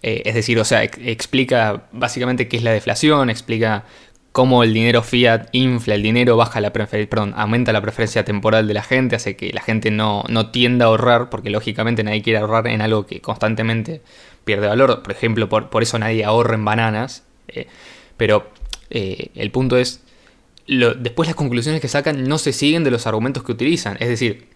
[0.01, 3.83] eh, es decir, o sea, explica básicamente qué es la deflación, explica
[4.31, 8.73] cómo el dinero fiat infla el dinero, baja la perdón, aumenta la preferencia temporal de
[8.73, 12.39] la gente, hace que la gente no, no tienda a ahorrar, porque lógicamente nadie quiere
[12.39, 14.01] ahorrar en algo que constantemente
[14.43, 15.03] pierde valor.
[15.03, 17.25] Por ejemplo, por, por eso nadie ahorra en bananas.
[17.47, 17.67] Eh,
[18.17, 18.49] pero
[18.91, 20.01] eh, el punto es,
[20.67, 23.97] después las conclusiones que sacan no se siguen de los argumentos que utilizan.
[23.99, 24.47] Es decir,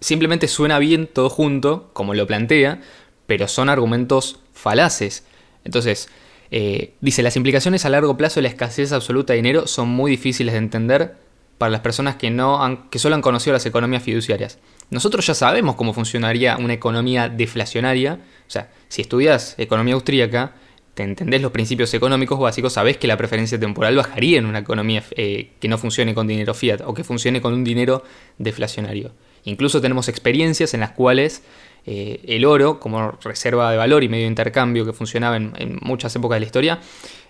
[0.00, 2.82] simplemente suena bien todo junto, como lo plantea,
[3.26, 5.24] pero son argumentos falaces.
[5.64, 6.08] Entonces,
[6.50, 10.10] eh, dice, las implicaciones a largo plazo de la escasez absoluta de dinero son muy
[10.10, 11.16] difíciles de entender
[11.58, 14.58] para las personas que, no han, que solo han conocido las economías fiduciarias.
[14.90, 18.18] Nosotros ya sabemos cómo funcionaría una economía deflacionaria.
[18.46, 20.54] O sea, si estudias economía austríaca,
[20.94, 25.02] te entendés los principios económicos básicos, sabés que la preferencia temporal bajaría en una economía
[25.16, 28.04] eh, que no funcione con dinero fiat o que funcione con un dinero
[28.38, 29.12] deflacionario.
[29.44, 31.42] Incluso tenemos experiencias en las cuales
[31.84, 36.14] eh, el oro, como reserva de valor y medio de intercambio que funcionaba en, muchas
[36.16, 36.80] épocas de la historia,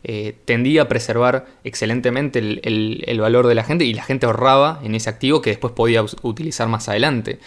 [0.04, 4.94] eh, tendía a preservar excelentemente el, valor de la gente y la gente ahorraba en
[4.94, 7.38] ese activo que después podía utilizar más adelante.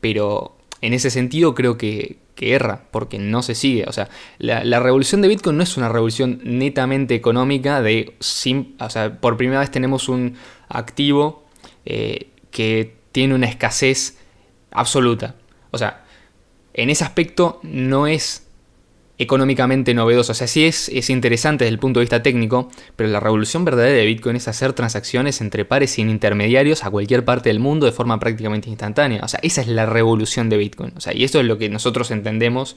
[0.00, 3.84] Pero en ese sentido creo que, erra, porque no se sigue.
[3.86, 8.14] O sea, la, revolución de Bitcoin no es una revolución netamente económica de...
[8.78, 10.36] o sea, por primera vez tenemos un
[10.68, 11.44] activo
[11.84, 14.18] que tiene una escasez
[14.70, 15.34] absoluta.
[15.70, 16.04] O sea,
[16.74, 18.46] en ese aspecto no es
[19.20, 20.32] económicamente novedoso.
[20.32, 23.66] O sea, sí es, es, interesante desde el punto de vista técnico, pero la revolución
[23.66, 27.84] verdadera de Bitcoin es hacer transacciones entre pares sin intermediarios a cualquier parte del mundo
[27.84, 29.20] de forma prácticamente instantánea.
[29.22, 30.94] O sea, esa es la revolución de Bitcoin.
[30.96, 32.76] O sea, y eso es lo que nosotros entendemos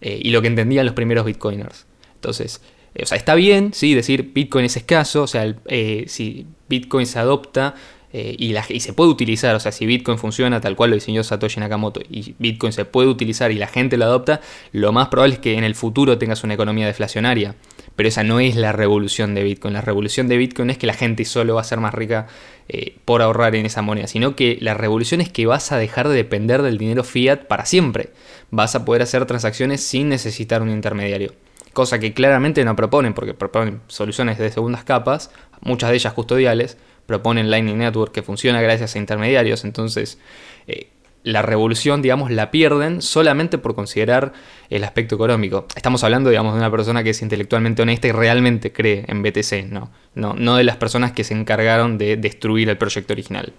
[0.00, 1.86] eh, y lo que entendían los primeros Bitcoiners.
[2.14, 2.62] Entonces,
[2.94, 7.06] eh, o sea, está bien, sí, decir Bitcoin es escaso, o sea, eh, si Bitcoin
[7.06, 7.74] se adopta
[8.12, 11.24] eh, y, y, se puede utilizar, o sea, si Bitcoin funciona tal cual lo diseñó
[11.24, 14.40] Satoshi Nakamoto y Bitcoin se puede utilizar y la gente lo adopta,
[14.72, 17.54] lo más probable es que en el futuro tengas una economía deflacionaria.
[17.96, 19.74] Pero esa no es la revolución de Bitcoin.
[19.74, 22.26] La revolución de Bitcoin es que la gente solo va a ser más rica
[22.68, 26.08] eh, por ahorrar en esa moneda, sino que la revolución es que vas a dejar
[26.08, 28.10] de depender del dinero fiat para siempre.
[28.50, 31.34] Vas a poder hacer transacciones sin necesitar un intermediario.
[31.72, 36.76] Cosa que claramente no proponen, porque proponen soluciones de segundas capas, muchas de ellas custodiales,
[37.12, 39.64] proponen Lightning Network que funciona gracias a intermediarios.
[39.64, 40.18] Entonces,
[40.66, 40.88] eh,
[41.24, 44.32] la revolución, digamos, la pierden solamente por considerar
[44.70, 45.66] el aspecto económico.
[45.76, 49.70] Estamos hablando, digamos, de una persona que es intelectualmente honesta y realmente cree en BTC,
[49.70, 53.52] no, no, no de las personas que se encargaron de destruir el proyecto original.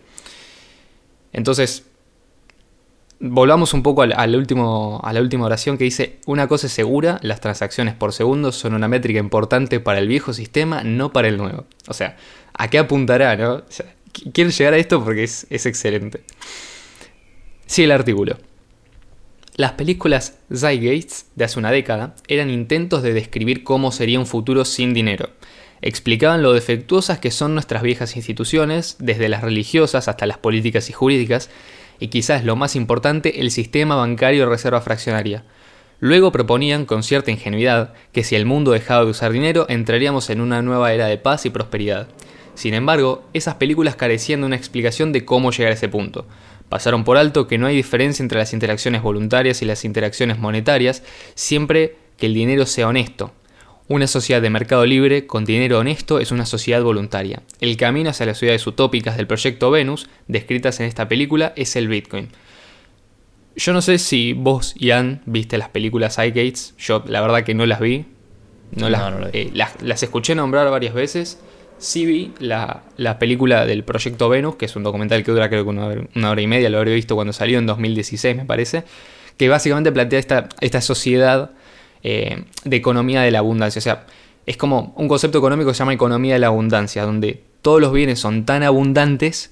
[1.31, 1.85] Entonces,
[3.19, 7.93] volvamos un poco a la última oración que dice, una cosa es segura, las transacciones
[7.93, 11.65] por segundo son una métrica importante para el viejo sistema, no para el nuevo.
[11.87, 12.17] O sea,
[12.53, 13.35] ¿a qué apuntará?
[13.35, 13.63] No?
[14.33, 16.21] quiero llegar a esto porque es, es excelente.
[17.65, 18.37] Sigue el artículo.
[19.55, 24.65] Las películas Zeitgeist de hace una década eran intentos de describir cómo sería un futuro
[24.65, 25.29] sin dinero.
[25.81, 30.93] Explicaban lo defectuosas que son nuestras viejas instituciones, desde las religiosas hasta las políticas y
[30.93, 31.49] jurídicas,
[31.99, 35.43] y quizás lo más importante, el sistema bancario de reserva fraccionaria.
[35.99, 40.41] Luego proponían con cierta ingenuidad que si el mundo dejaba de usar dinero entraríamos en
[40.41, 42.07] una nueva era de paz y prosperidad.
[42.55, 46.27] Sin embargo, esas películas carecían de una explicación de cómo llegar a ese punto.
[46.69, 51.03] Pasaron por alto que no hay diferencia entre las interacciones voluntarias y las interacciones monetarias
[51.35, 53.31] siempre que el dinero sea honesto,
[53.89, 57.43] una sociedad de mercado libre con dinero honesto es una sociedad voluntaria.
[57.59, 61.89] El camino hacia las ciudades utópicas del proyecto Venus, descritas en esta película, es el
[61.89, 62.29] Bitcoin.
[63.57, 66.75] Yo no sé si vos, Ian, viste las películas iGates.
[66.77, 68.05] Yo la verdad que no las vi.
[68.71, 71.39] No, eh, las, las, escuché nombrar varias veces.
[71.83, 72.81] Sí vi la,
[73.19, 76.47] película del Proyecto Venus, que es un documental que dura creo que una, hora y
[76.47, 78.85] media, lo habré visto cuando salió en 2016 me parece,
[79.35, 81.51] que básicamente plantea esta, esta sociedad
[82.01, 83.79] eh, de economía de la abundancia.
[83.79, 84.05] O sea,
[84.45, 87.91] es como un concepto económico que se llama economía de la abundancia, donde todos los
[87.91, 89.51] bienes son tan abundantes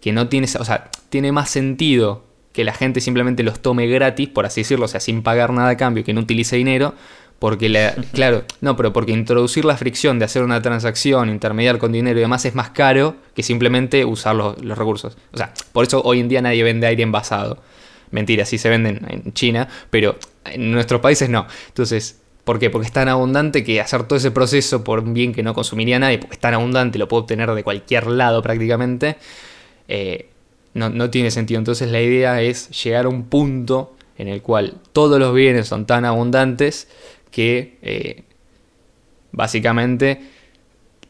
[0.00, 4.30] que no tiene, o sea, tiene más sentido que la gente simplemente los tome gratis,
[4.30, 6.94] por así decirlo, o sea, sin pagar nada a cambio, que no utilice dinero,
[7.38, 11.92] porque, la, claro, no, pero porque introducir la fricción de hacer una transacción, intermediar con
[11.92, 15.18] dinero y demás es más caro que simplemente usar los, los recursos.
[15.32, 17.58] O sea, por eso hoy en día nadie vende aire envasado.
[18.10, 21.46] Mentira, sí se venden en China, pero en nuestros países no.
[21.68, 22.70] Entonces, ¿por qué?
[22.70, 25.98] Porque es tan abundante que hacer todo ese proceso por un bien que no consumiría
[25.98, 29.16] nadie, porque es tan abundante, lo puedo obtener de cualquier lado prácticamente,
[29.88, 30.30] eh,
[30.72, 31.58] no, no tiene sentido.
[31.58, 35.86] Entonces la idea es llegar a un punto en el cual todos los bienes son
[35.86, 36.88] tan abundantes
[37.36, 38.22] que eh,
[39.30, 40.22] básicamente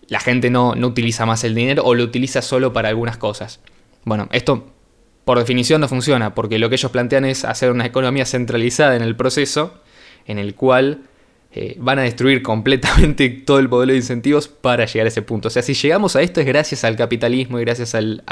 [0.08, 3.60] la gente no, no utiliza más el dinero o lo utiliza solo para algunas cosas.
[4.02, 4.72] Bueno, esto
[5.24, 9.02] por definición no funciona, porque lo que ellos plantean es hacer una economía centralizada en
[9.02, 9.80] el proceso,
[10.26, 11.02] en el cual
[11.52, 15.46] eh, van a destruir completamente todo el modelo de incentivos para llegar a ese punto.
[15.46, 18.24] O sea, si llegamos a esto es gracias al capitalismo y gracias al,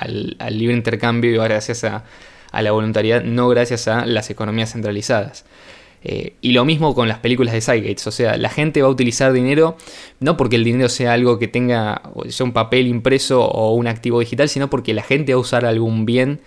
[0.50, 2.02] libre intercambio y gracias a,
[2.50, 5.44] a, la voluntariedad, no gracias a las economías centralizadas.
[6.06, 8.90] Eh, y lo mismo con las películas de Cygates, o sea, la gente va a
[8.90, 9.78] utilizar dinero
[10.20, 14.20] no porque el dinero sea algo que tenga, sea un papel impreso o un activo
[14.20, 16.40] digital, sino porque la gente va a usar algún bien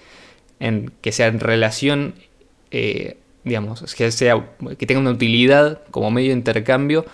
[0.60, 2.13] en, que sea en relación,
[2.70, 7.06] eh, digamos, que, sea, que tenga una utilidad como medio de intercambio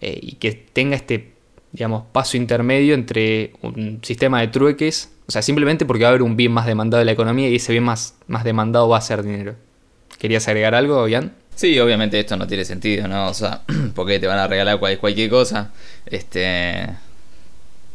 [0.00, 1.32] eh, y que tenga este,
[1.72, 6.22] digamos, paso intermedio entre un sistema de trueques, o sea, simplemente porque va a haber
[6.22, 9.02] un bien más demandado de la economía y ese bien más, más demandado va a
[9.02, 9.54] ser dinero.
[10.18, 11.34] ¿Querías agregar algo, Jan?
[11.54, 13.28] Sí, obviamente esto no tiene sentido, ¿no?
[13.28, 13.62] O sea,
[13.94, 15.72] porque te van a regalar cualquier cosa.
[16.06, 16.88] Este.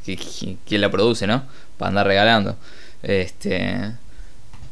[0.06, 1.44] ¿Quién la produce, no?
[1.78, 2.58] Para andar regalando.
[3.04, 3.92] Este.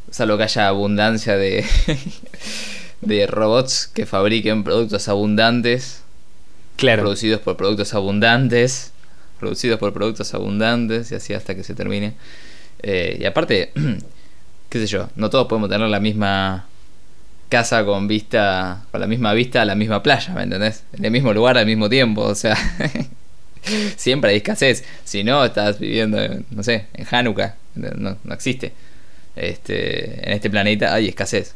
[0.09, 1.65] Salvo que haya abundancia de.
[3.01, 6.01] de robots que fabriquen productos abundantes.
[6.77, 7.03] Claro.
[7.03, 8.93] Producidos por productos abundantes.
[9.39, 11.11] Producidos por productos abundantes.
[11.11, 12.13] Y así hasta que se termine.
[12.81, 13.73] Eh, y aparte,
[14.69, 16.67] qué sé yo, no todos podemos tener la misma
[17.49, 20.83] casa con vista, con la misma vista a la misma playa, ¿me entendés?
[20.93, 22.57] En el mismo lugar al mismo tiempo, o sea,
[23.95, 24.83] siempre hay escasez.
[25.03, 26.19] Si no, estás viviendo,
[26.51, 28.73] no sé, en Hanukkah, no, no existe.
[29.35, 31.53] Este, en este planeta hay escasez,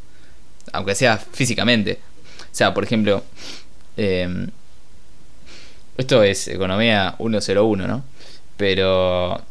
[0.72, 1.98] aunque sea físicamente.
[2.40, 3.24] O sea, por ejemplo,
[3.96, 4.48] em,
[5.96, 8.04] esto es economía 101, ¿no?
[8.56, 9.42] Pero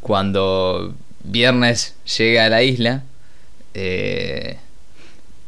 [0.00, 3.02] cuando viernes llega a la isla,
[3.74, 4.58] eh,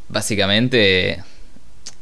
[0.08, 1.22] básicamente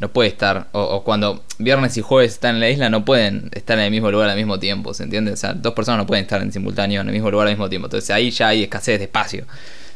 [0.03, 3.79] no puede estar, o, cuando viernes y jueves están en la isla, no pueden estar
[3.79, 5.31] en el mismo lugar al mismo tiempo, ¿se entiende?
[5.31, 7.69] O sea, dos personas no pueden estar en simultáneo en el mismo lugar al mismo
[7.69, 7.87] tiempo.
[7.87, 9.47] Entonces ahí ya hay escasez de espacio.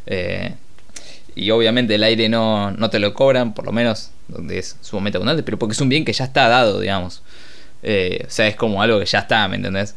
[0.07, 0.55] Eh,
[1.35, 5.17] y obviamente el aire no, no te lo cobran, por lo menos donde es sumamente
[5.17, 7.25] abundante, pero porque es un bien que ya está dado, digamos.
[7.83, 9.97] Eh, o sea, es como algo que ya está, ¿me entendés?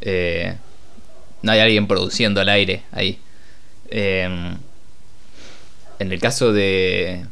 [0.00, 0.54] Eh,
[1.42, 3.18] no hay alguien produciendo el aire ahí.
[3.90, 4.58] en
[5.98, 7.26] el caso de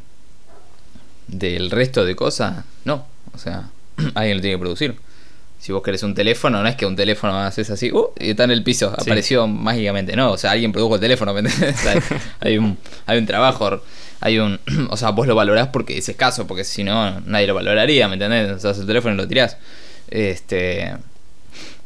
[1.31, 3.07] del resto de cosas, no.
[3.33, 3.69] O sea,
[4.13, 4.95] alguien lo tiene que producir.
[5.59, 8.45] Si vos querés un teléfono, no es que un teléfono haces así, uh, y está
[8.45, 10.15] en el piso, apareció mágicamente.
[10.15, 11.41] No, o sea, alguien produjo el teléfono, ¿me
[12.39, 13.81] hay, un, hay un trabajo,
[14.19, 14.59] hay un.
[14.89, 18.15] O sea, vos lo valorás porque es escaso, porque si no, nadie lo valoraría, ¿me
[18.15, 18.51] entendés?
[18.51, 19.57] O sea, el teléfono y lo tirás.
[20.09, 20.93] Este.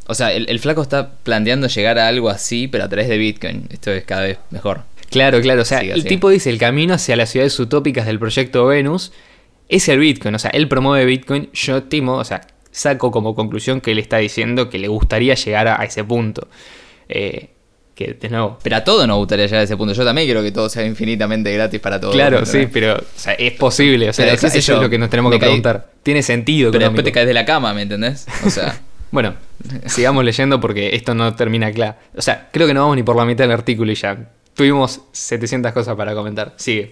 [0.08, 3.18] O sea, el, el, flaco está planteando llegar a algo así, pero a través de
[3.18, 3.68] Bitcoin.
[3.72, 4.84] Esto es cada vez mejor.
[5.10, 5.62] Claro, claro.
[5.62, 9.12] O sea, el tipo dice el camino hacia las ciudades utópicas del proyecto Venus
[9.70, 10.36] es el Bitcoin.
[10.36, 11.50] O sea, él promueve Bitcoin.
[11.54, 15.68] Yo estimo, o sea, saco como conclusión que él está diciendo que le gustaría llegar
[15.68, 16.48] a, ese punto.
[17.10, 17.50] Eh,
[17.96, 18.60] que de nuevo.
[18.62, 19.94] Pero a todo nos gustaría llegar a ese punto.
[19.94, 22.14] Yo también quiero que todo sea infinitamente gratis para todos.
[22.14, 23.02] Claro, sí, pero
[23.38, 24.10] es posible.
[24.10, 25.92] O sea, eso, es lo que nos tenemos que preguntar.
[26.04, 26.72] Tiene sentido.
[26.72, 28.28] Pero después te caes de la cama, ¿me entendés?
[28.46, 28.82] O sea.
[29.12, 29.36] bueno,
[29.86, 31.96] sigamos leyendo porque esto no termina claro.
[32.16, 34.30] O sea, creo que no vamos ni por la mitad del artículo y ya.
[34.54, 36.54] Tuvimos 700 cosas para comentar.
[36.58, 36.92] Sigue.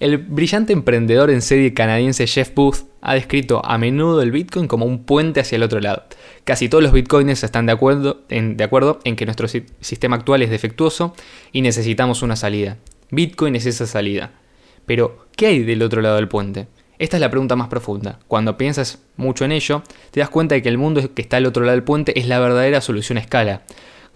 [0.00, 4.86] El brillante emprendedor en serie canadiense Jeff Booth ha descrito a menudo el Bitcoin como
[4.86, 6.04] un puente hacia el otro lado.
[6.44, 10.42] Casi todos los bitcoiners están de acuerdo en, de acuerdo en que nuestro sistema actual
[10.42, 11.14] es defectuoso
[11.50, 12.76] y necesitamos una salida.
[13.10, 14.32] Bitcoin es esa salida.
[14.86, 16.68] Pero, ¿qué hay del otro lado del puente?
[16.98, 18.20] Esta es la pregunta más profunda.
[18.28, 19.82] Cuando piensas mucho en ello,
[20.12, 22.28] te das cuenta de que el mundo que está al otro lado del puente es
[22.28, 23.62] la verdadera solución a escala.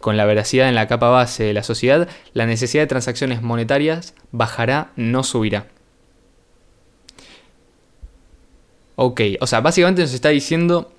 [0.03, 4.15] Con la veracidad en la capa base de la sociedad, la necesidad de transacciones monetarias
[4.33, 5.69] bajará, no subirá.
[8.97, 10.93] Ok, o sea, básicamente nos está diciendo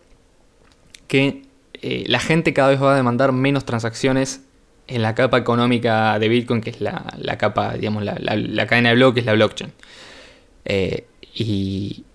[1.09, 1.41] que
[1.81, 4.41] eh, la gente cada vez va a demandar menos transacciones
[4.87, 7.04] en la capa económica de Bitcoin, que es la,
[7.37, 9.73] capa, digamos, la, cadena de bloques, la blockchain.
[10.63, 12.06] Eh, y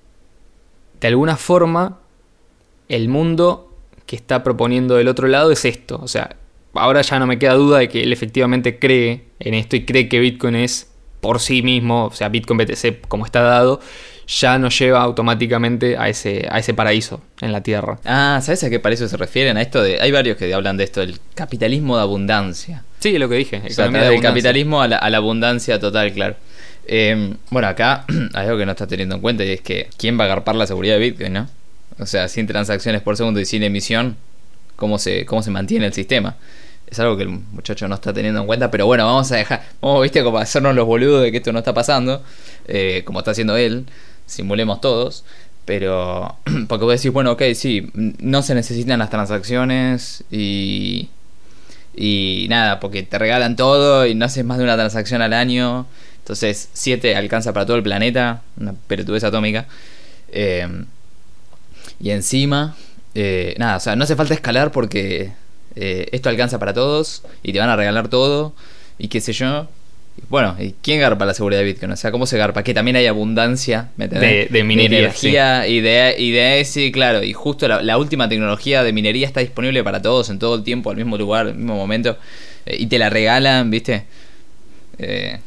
[1.01, 1.99] de alguna forma,
[2.89, 3.77] el mundo
[4.07, 6.01] que está proponiendo del otro lado es esto.
[6.03, 6.37] O sea,
[6.75, 10.09] ahora ya no me queda duda de que él efectivamente cree en esto y cree
[10.09, 10.91] que Bitcoin es
[11.21, 13.81] por sí mismo, o sea, Bitcoin BTC como está dado,
[14.29, 17.99] ya nos lleva automáticamente a ese, a ese paraíso en la Tierra.
[18.05, 19.57] Ah, ¿sabes a qué paraíso se refieren?
[19.57, 20.01] A esto de.
[20.01, 22.85] Hay varios que hablan de esto, el capitalismo de abundancia.
[22.99, 23.63] Sí, lo que dije.
[23.67, 26.37] O sea, del capitalismo a la, abundancia total, claro.
[26.87, 28.05] Em, bueno, acá
[28.35, 30.55] hay algo que no está teniendo en cuenta y es que ¿quién va a agarpar
[30.57, 31.49] la seguridad de Bitcoin, no?
[31.99, 34.17] O sea, sin transacciones por segundo y sin emisión,
[34.79, 36.37] ¿cómo se, cómo se mantiene el sistema?
[36.91, 39.63] es algo que el muchacho no está teniendo en cuenta, pero bueno, vamos a dejar,
[39.81, 42.23] vamos, viste, como hacernos los boludos de que esto no está pasando,
[42.67, 43.87] eh, como está haciendo él,
[44.27, 45.25] simulemos todos,
[45.65, 46.37] pero
[46.69, 51.11] porque vos decís, bueno, ok, sí, no se necesitan las transacciones y...
[52.01, 55.85] Y nada, porque te regalan todo y no haces más de una transacción al año.
[56.19, 59.67] Entonces, 7 alcanza para todo el planeta, una pelotudez atómica.
[60.31, 60.85] Eh,
[61.99, 62.77] y encima,
[63.21, 65.33] eh, nada, o sea, no hace falta escalar porque
[65.75, 68.55] eh, esto alcanza para todos y te van a regalar todo
[68.97, 69.67] y qué sé yo.
[70.29, 71.91] Bueno, ¿y quién garpa la seguridad de Bitcoin?
[71.91, 72.63] O sea, ¿cómo se garpa?
[72.63, 75.01] Que también hay abundancia de, de, minería.
[75.01, 77.25] energía y de, y de sí, claro.
[77.25, 80.91] Y justo la, última tecnología de minería está disponible para todos en todo el tiempo,
[80.91, 82.19] al mismo lugar, al mismo momento.
[82.67, 84.05] y te la regalan, ¿viste?
[84.99, 85.41] Eh,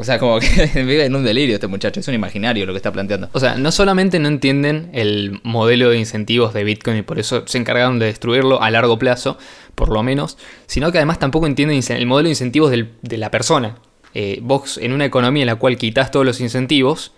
[0.00, 2.92] o sea, como que en un delirio este muchacho, es un imaginario lo que está
[2.92, 3.30] planteando.
[3.32, 7.42] O sea, no solamente no entienden el modelo de incentivos de Bitcoin y por eso
[7.48, 9.38] se encargaron de destruirlo a largo plazo,
[9.74, 13.78] por lo menos, sino que además tampoco entienden el modelo de incentivos de la persona.
[14.14, 17.12] Eh, vos en una economía en la cual quitas todos los incentivos,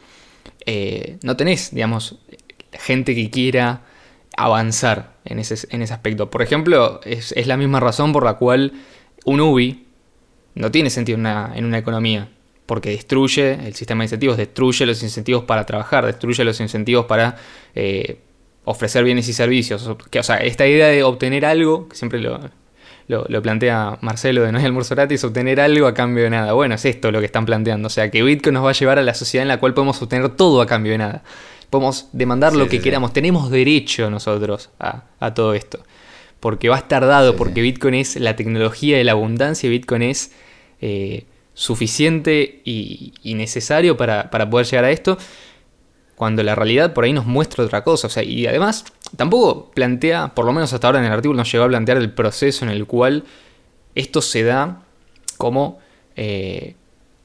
[0.64, 2.16] eh, no tenés, digamos,
[2.72, 3.82] gente que quiera
[4.38, 6.30] avanzar en ese, en ese aspecto.
[6.30, 8.72] Por ejemplo, es, la misma razón por la cual
[9.26, 9.84] un UBI
[10.54, 12.30] no tiene sentido en una economía
[12.70, 17.34] porque destruye el sistema de incentivos, destruye los incentivos para trabajar, destruye los incentivos para
[17.74, 18.18] eh,
[18.64, 19.84] ofrecer bienes y servicios.
[19.88, 22.38] o sea, esta idea de obtener algo, que siempre lo,
[23.08, 26.52] lo, plantea Marcelo de No hay almuerzo gratis, obtener algo a cambio de nada.
[26.52, 27.88] Bueno, es esto lo que están planteando.
[27.88, 30.00] O sea, que Bitcoin nos va a llevar a la sociedad en la cual podemos
[30.00, 31.24] obtener todo a cambio de nada.
[31.70, 33.12] Podemos demandar lo que queramos.
[33.12, 35.80] Tenemos derecho nosotros a, todo esto.
[36.38, 40.30] Porque va a estar dado, porque Bitcoin es la tecnología de la abundancia, Bitcoin es
[40.80, 41.24] eh,
[41.60, 45.18] suficiente y, necesario para, poder llegar a esto,
[46.16, 48.06] cuando la realidad por ahí nos muestra otra cosa.
[48.06, 51.52] O sea, y además tampoco plantea, por lo menos hasta ahora en el artículo nos
[51.52, 53.24] llegó a plantear el proceso en el cual
[53.94, 54.84] esto se da
[55.36, 55.80] como
[56.16, 56.76] eh,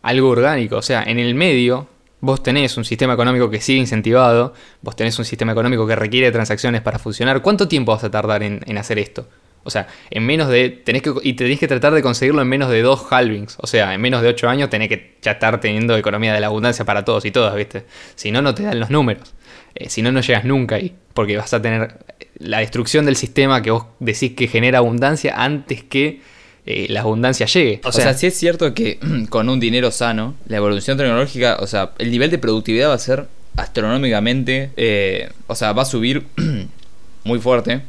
[0.01, 0.75] algo orgánico.
[0.75, 1.87] O sea, en el medio
[2.19, 6.29] vos tenés un sistema económico que sigue incentivado, vos tenés un sistema económico que requiere
[6.33, 7.41] transacciones para funcionar.
[7.41, 9.29] ¿Cuánto tiempo vas a tardar en hacer esto?
[9.65, 10.69] O sea, en menos de.
[10.69, 13.57] Tenés que, y tenés que tratar de conseguirlo en menos de dos halvings.
[13.59, 16.47] O sea, en menos de ocho años tenés que ya estar teniendo economía de la
[16.47, 17.83] abundancia para todos y todas, ¿viste?
[18.13, 19.33] Si no, no te dan los números.
[19.73, 20.93] Eh, si no, no llegas nunca ahí.
[21.15, 21.97] Porque vas a tener
[22.37, 26.21] la destrucción del sistema que vos decís que genera abundancia antes que
[26.67, 27.81] eh, la abundancia llegue.
[27.85, 28.99] O, sea, sí es cierto que
[29.29, 32.99] con un dinero sano, la evolución tecnológica, o sea, el nivel de productividad va a
[32.99, 34.69] ser astronómicamente.
[34.77, 36.27] Eh, o sea, va a subir
[37.23, 37.81] muy fuerte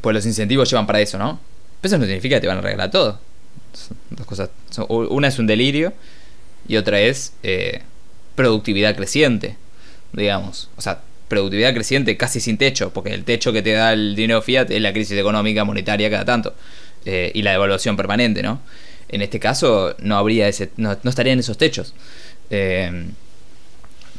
[0.00, 1.40] pues los incentivos llevan para eso, ¿no?
[1.80, 3.20] Pero eso no significa que te van a regalar todo.
[4.10, 4.50] dos cosas.
[4.88, 5.92] Una es un delirio
[6.66, 7.82] y otra es eh,
[8.34, 9.56] productividad creciente,
[10.12, 10.70] digamos.
[10.76, 14.42] O sea, productividad creciente casi sin techo, porque el techo que te da el dinero
[14.42, 16.54] fiat es la crisis económica monetaria cada tanto
[17.04, 18.60] eh, y la devaluación permanente, ¿no?
[19.08, 21.94] En este caso no habría ese, no, estarían esos techos.
[22.50, 23.06] Eh,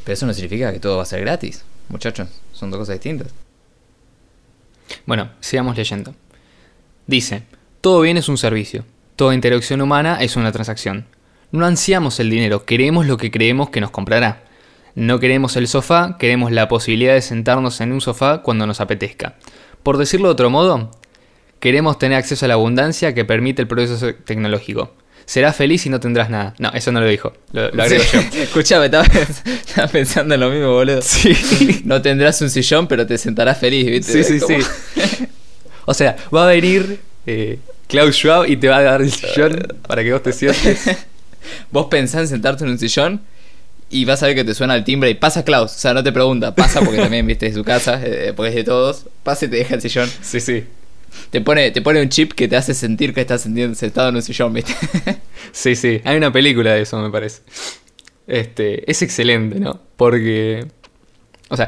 [0.04, 2.30] pero eso no significa que todo va a ser gratis, muchachos.
[2.54, 3.32] Son dos cosas distintas.
[5.06, 6.16] Bueno, sigamos leyendo.
[7.08, 7.44] Dice,
[7.82, 8.86] todo bien es un servicio,
[9.16, 11.06] toda interacción humana es una transacción.
[11.52, 14.44] No ansiamos el dinero, queremos lo que creemos que nos comprará.
[14.96, 19.36] No queremos el sofá, queremos la posibilidad de sentarnos en un sofá cuando nos apetezca.
[19.82, 20.92] Por decirlo de otro modo,
[21.60, 24.94] queremos tener acceso a la abundancia que permite el progreso tecnológico.
[25.30, 26.56] Serás feliz y no tendrás nada.
[26.58, 27.32] No, eso no lo dijo.
[27.52, 28.20] Lo, agrego yo.
[28.42, 29.06] Escuchame, estaba,
[29.92, 31.04] pensando en lo mismo, boludo.
[31.04, 31.84] Sí.
[31.86, 34.24] No tendrás un sillón, pero te sentarás feliz, ¿viste?
[34.24, 34.56] Sí, sí, sí.
[35.86, 39.68] O sea, va a venir eh, Klaus Schwab y te va a dar el sillón
[39.88, 40.98] para que vos te sientes.
[41.72, 43.22] vos pensás en sentarte en un sillón
[43.92, 45.76] y vas a ver que te suena el timbre y pasa Klaus.
[45.76, 48.56] O sea, no te pregunta, pasa porque también viste de su casa, eh, porque es
[48.56, 49.06] de todos.
[49.22, 50.10] Pasa y te deja el sillón.
[50.24, 50.64] Sí, sí.
[51.30, 54.22] Te pone, te pone un chip que te hace sentir que estás sentado en un
[54.22, 54.55] sillón,
[55.51, 56.01] sí, sí.
[56.03, 57.41] Hay una película de eso, me parece.
[58.28, 59.80] Este, es excelente, ¿no?
[59.97, 60.68] Porque.
[61.49, 61.68] O sea,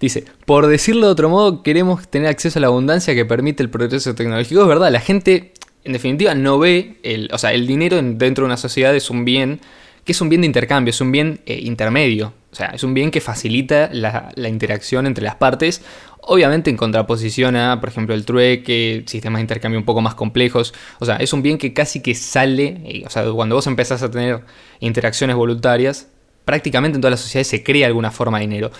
[0.00, 3.70] dice, por decirlo de otro modo, queremos tener acceso a la abundancia que permite el
[3.70, 4.62] progreso tecnológico.
[4.62, 5.52] Es verdad, la gente,
[5.84, 6.98] en definitiva, no ve.
[7.02, 9.60] El, o sea, el dinero dentro de una sociedad es un bien
[10.04, 12.34] que es un bien de intercambio, es un bien eh, intermedio.
[12.52, 15.82] O sea, es un bien que facilita la, interacción entre las partes
[16.26, 20.72] Obviamente en contraposición a, por ejemplo, el trueque, sistemas de intercambio un poco más complejos.
[20.98, 24.10] O sea, es un bien que casi que sale, o sea, cuando vos empezás a
[24.10, 24.40] tener
[24.80, 26.08] interacciones voluntarias,
[26.44, 28.70] prácticamente en todas las sociedades se crea alguna forma de dinero.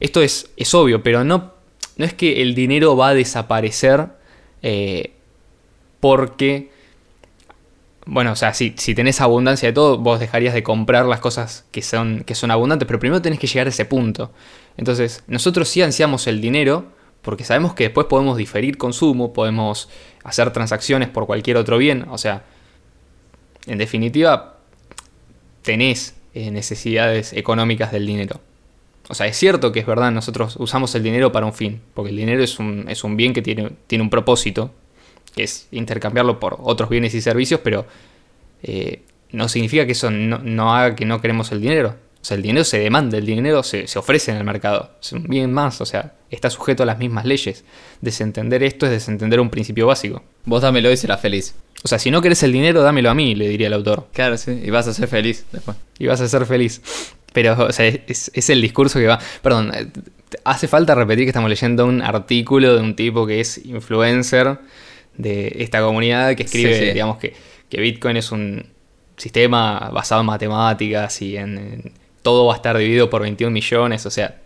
[0.00, 1.54] Esto es, es obvio, pero no,
[1.96, 4.08] no es que el dinero va a desaparecer
[4.62, 5.12] eh,
[6.00, 6.70] porque,
[8.06, 11.64] bueno, o sea, si, si, tenés abundancia de todo, vos dejarías de comprar las cosas
[11.72, 14.30] que son, que son abundantes, pero primero tenés que llegar a ese punto.
[14.76, 16.92] Entonces, nosotros sí ansiamos el dinero
[17.22, 19.88] Porque sabemos que después podemos diferir consumo, podemos
[20.24, 22.04] hacer transacciones por cualquier otro bien.
[22.10, 22.44] O sea,
[23.66, 24.58] en definitiva,
[25.62, 28.42] tenés eh, necesidades económicas del dinero.
[29.08, 32.10] O sea, es cierto que es verdad, nosotros usamos el dinero para un fin, porque
[32.10, 34.70] el dinero es un, es un bien que tiene, tiene un propósito,
[35.34, 37.86] que es intercambiarlo por otros bienes y servicios, pero
[38.62, 41.96] eh, no significa que eso no, no, haga que no queremos el dinero.
[42.22, 44.92] O sea, el dinero se demanda, el dinero se, se, ofrece en el mercado.
[45.02, 47.64] Es un bien más, o sea, está sujeto a las mismas leyes.
[48.00, 50.22] Desentender esto es desentender un principio básico.
[50.46, 51.54] Vos dámelo y serás feliz.
[51.82, 54.08] O sea, si no querés el dinero, dámelo a mí, le diría el autor.
[54.14, 55.76] Claro, sí, y vas a ser feliz después.
[55.98, 56.80] Y vas a ser feliz.
[57.34, 59.18] Pero, o sea, es, es, el discurso que va.
[59.42, 59.72] Perdón,
[60.44, 64.58] hace falta repetir que estamos leyendo un artículo de un tipo que es influencer
[65.16, 66.92] de esta comunidad que escribe, sí, sí.
[66.92, 67.34] digamos, que,
[67.68, 68.66] que, Bitcoin es un
[69.16, 71.92] sistema basado en matemáticas y en, en,
[72.22, 74.06] todo va a estar dividido por 21 millones.
[74.06, 74.40] O sea,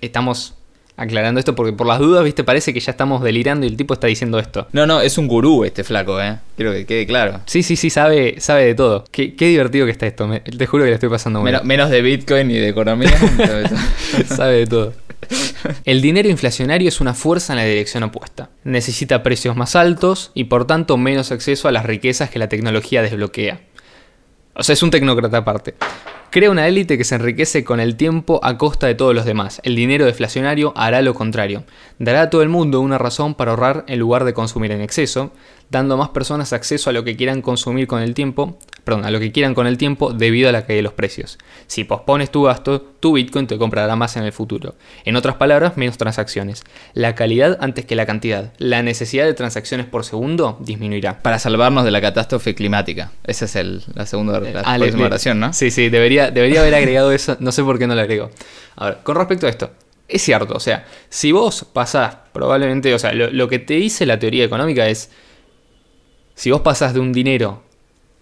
[0.00, 0.54] estamos
[0.98, 3.94] aclarando esto porque por las dudas, viste, parece que ya estamos delirando y el tipo
[3.94, 4.66] está diciendo esto.
[4.72, 6.38] No, no, es un gurú este flaco, eh.
[6.56, 7.40] Quiero que quede claro.
[7.46, 9.04] Sí, sí, sí, sabe, sabe de todo.
[9.10, 10.26] Qué, qué divertido que está esto.
[10.26, 11.68] Me, te juro que le estoy pasando muy menos, bien.
[11.68, 13.10] menos de Bitcoin y de economía.
[14.26, 14.92] sabe de todo.
[15.84, 18.50] El dinero inflacionario es una fuerza en la dirección opuesta.
[18.64, 23.02] Necesita precios más altos y por tanto menos acceso a las riquezas que la tecnología
[23.02, 23.60] desbloquea.
[24.54, 25.74] O sea, es un tecnócrata aparte.
[26.30, 29.62] Crea una élite que se enriquece con el tiempo a costa de todos los demás.
[29.64, 31.64] El dinero deflacionario hará lo contrario.
[31.98, 35.32] Dará a todo el mundo una razón para ahorrar en lugar de consumir en exceso,
[35.70, 39.10] dando a más personas acceso a lo que quieran consumir con el tiempo, perdón, a
[39.10, 41.38] lo que quieran con el tiempo debido a la caída de los precios.
[41.66, 44.74] Si pospones tu gasto, tu Bitcoin te comprará más en el futuro.
[45.04, 46.64] En otras palabras, menos transacciones.
[46.94, 48.52] La calidad antes que la cantidad.
[48.58, 51.18] La necesidad de transacciones por segundo disminuirá.
[51.20, 53.12] Para salvarnos de la catástrofe climática.
[53.24, 55.52] Esa es el, la segunda la ah, próxima oración, ¿no?
[55.52, 57.36] Sí, sí, debería, debería haber agregado eso.
[57.40, 58.30] No sé por qué no lo agregó.
[58.76, 59.70] A ver, con respecto a esto.
[60.08, 64.18] Es cierto, o sea, si vos pasás probablemente, o sea, lo, que te dice la
[64.18, 65.10] teoría económica es,
[66.34, 67.62] si vos pasás de un dinero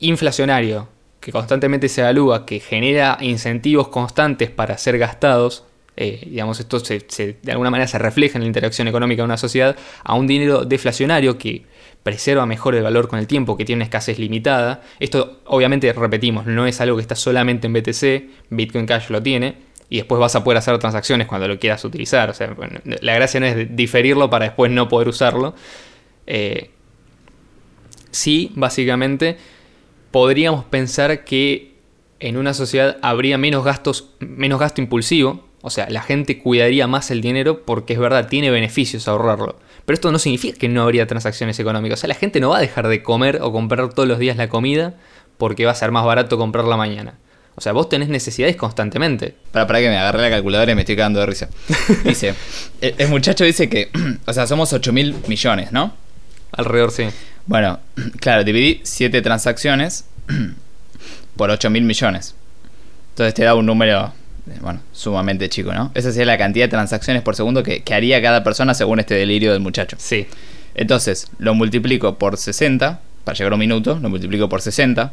[0.01, 0.89] inflacionario
[1.21, 5.65] que constantemente se evalúa, que genera incentivos constantes para ser gastados,
[5.97, 9.77] eh, digamos, esto de alguna manera se refleja en la interacción económica de una sociedad,
[10.03, 11.65] a un dinero deflacionario que
[12.07, 14.81] preserva mejor el valor con el tiempo, que tiene una escasez limitada.
[15.01, 19.57] Esto, obviamente, repetimos, no es algo que está solamente en BTC, Bitcoin Cash lo tiene,
[19.89, 22.31] y después vas a poder hacer transacciones cuando lo quieras utilizar.
[22.31, 22.55] O sea,
[22.85, 25.57] la gracia no es diferirlo para después no poder usarlo.
[26.29, 26.71] Eh,
[28.13, 29.37] sí, básicamente
[30.13, 31.75] podríamos pensar que
[32.21, 37.11] en una sociedad habría menos gastos, menos gasto impulsivo, o sea, la gente cuidaría más
[37.11, 39.59] el dinero porque es verdad, tiene beneficios ahorrarlo.
[39.85, 41.99] Pero esto no significa que no habría transacciones económicas.
[41.99, 44.37] O sea, la gente no va a dejar de comer o comprar todos los días
[44.37, 44.95] la comida
[45.39, 47.15] porque va a ser más barato comprarla mañana.
[47.57, 49.35] O sea, vos tenés necesidades constantemente.
[49.51, 51.49] Para, para que me agarré la calculadora y me estoy cagando de risa.
[52.05, 52.37] Dice,
[52.81, 53.91] el, el muchacho dice que,
[54.27, 55.93] o sea, somos 8 mil millones, ¿no?
[56.53, 57.07] Alrededor, sí.
[57.47, 57.81] Bueno,
[58.21, 60.05] claro, dividí 7 transacciones
[61.37, 62.37] por 8 mil millones.
[63.15, 64.13] Entonces te da un número,
[64.61, 65.91] bueno, sumamente chico, ¿no?
[65.95, 69.15] Esa sería la cantidad de transacciones por segundo que, que haría cada persona según este
[69.15, 69.97] delirio del muchacho.
[69.99, 70.27] Sí.
[70.75, 75.13] Entonces, lo multiplico por 60 para llegar a un minuto, lo multiplico por 60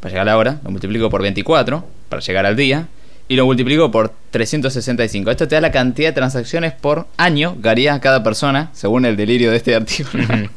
[0.00, 2.88] para llegar a la hora, lo multiplico por 24 para llegar al día
[3.28, 5.30] y lo multiplico por 365.
[5.30, 9.16] Esto te da la cantidad de transacciones por año que haría cada persona según el
[9.16, 10.24] delirio de este artículo.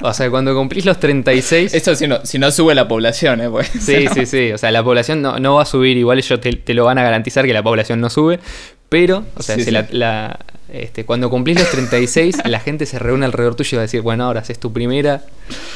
[0.00, 1.74] o sea, cuando cumplís los 36.
[1.74, 3.50] Eso si no, si no sube la población, ¿eh?
[3.50, 4.14] Pues, sí, no.
[4.14, 4.50] sí, sí.
[4.50, 5.98] O sea, la población no, no va a subir.
[5.98, 8.40] Igual ellos te, te, lo van a garantizar que la población no sube.
[8.88, 9.70] Pero, o sea, sí, si sí.
[9.72, 10.38] La, la,
[10.72, 14.02] este, cuando cumplís los 36, la gente se reúne alrededor tuyo y va a decir,
[14.02, 15.22] bueno, ahora haces tu primera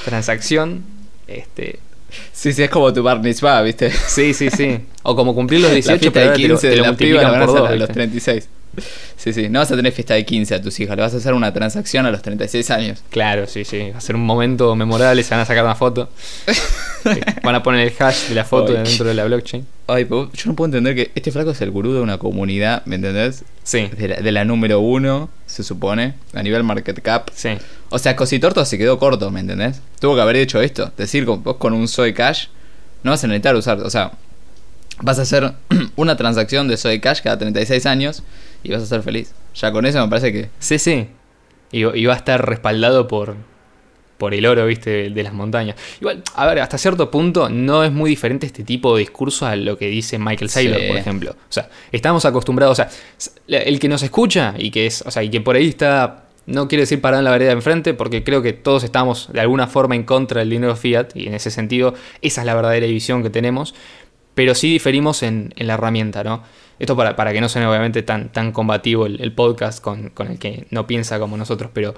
[0.05, 0.85] transacción.
[1.27, 1.79] Este,
[2.33, 3.91] Sí, sí, es como tu bar mitzvah, ¿viste?
[3.91, 4.81] Sí, sí, sí.
[5.03, 7.59] O como cumplir los 18, la pero de 15 te lo, te lo multiplican por
[7.59, 7.71] dos.
[7.71, 8.49] A los 36.
[9.17, 11.19] Sí, sí, no vas a tener fiesta de 15 a tus hijas, le vas a
[11.19, 13.03] hacer una transacción a los 36 años.
[13.11, 16.09] Claro, sí, sí, va a ser un momento memorable, se van a sacar una foto.
[17.43, 18.85] van a poner el hash de la foto Ay.
[18.85, 19.67] dentro de la blockchain.
[19.87, 22.97] Ay, yo no puedo entender que este flaco es el gurú de una comunidad, ¿me
[22.97, 23.45] entendés?
[23.63, 23.91] Sí.
[23.97, 27.29] De la, de la número uno, se supone, a nivel market cap.
[27.35, 27.51] Sí.
[27.91, 29.81] O sea, Cositorto se quedó corto, ¿me entendés?
[30.01, 30.93] Tuvo que haber hecho esto.
[30.97, 32.47] Decir, vos con un Soy Cash
[33.03, 34.13] no vas a necesitar usar, o sea,
[35.01, 35.53] vas a hacer
[35.97, 38.23] una transacción de Soy Cash cada 36 años
[38.63, 39.33] y vas a ser feliz.
[39.55, 40.49] Ya con eso me parece que.
[40.59, 41.09] Sí, sí.
[41.71, 43.35] Y, y va a estar respaldado por,
[44.19, 45.77] por el oro, viste, de las montañas.
[46.01, 49.57] Igual, a ver, hasta cierto punto no es muy diferente este tipo de discurso a
[49.57, 50.87] lo que dice Michael Saylor, Sí.
[50.89, 51.31] por ejemplo.
[51.33, 52.91] O sea, estamos acostumbrados, o sea,
[53.49, 56.69] el que nos escucha y que es, o sea, y que por ahí está, no
[56.69, 59.67] quiero decir parado en la vereda de enfrente, porque creo que todos estamos de alguna
[59.67, 63.23] forma en contra del dinero fiat, y en ese sentido, esa es la verdadera división
[63.23, 63.75] que tenemos,
[64.35, 66.43] pero sí diferimos en, la herramienta, ¿no?
[66.79, 70.39] Esto para, para que no suene obviamente tan, tan combativo el, podcast con, con el
[70.39, 71.95] que no piensa como nosotros, pero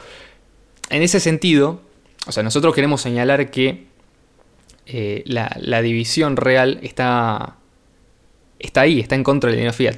[0.90, 1.80] en ese sentido,
[2.26, 3.86] o sea, nosotros queremos señalar que
[4.86, 7.56] eh, la, la división real está,
[8.58, 9.96] está ahí, está en contra del dinero fiat.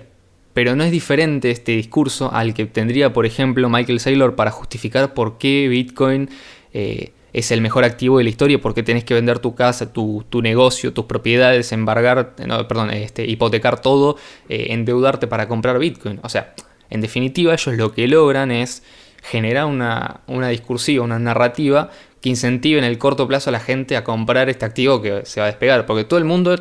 [0.55, 5.13] Pero no es diferente este discurso al que tendría, por ejemplo, Michael Saylor para justificar
[5.13, 6.31] por qué Bitcoin
[6.73, 9.93] eh, es el mejor activo de la historia, por qué tenés que vender tu casa,
[9.93, 14.17] tu, tu negocio, tus propiedades, embargar, no, perdón, este, hipotecar todo,
[14.49, 16.19] eh, endeudarte para comprar Bitcoin.
[16.23, 16.55] O sea,
[16.89, 18.83] en definitiva, ellos lo que logran es
[19.23, 21.91] generar una, una discursiva, una narrativa
[22.23, 25.41] que incentive en el corto plazo a la gente a comprar este activo que se
[25.41, 25.85] va a despegar.
[25.85, 26.57] Porque todo el mundo,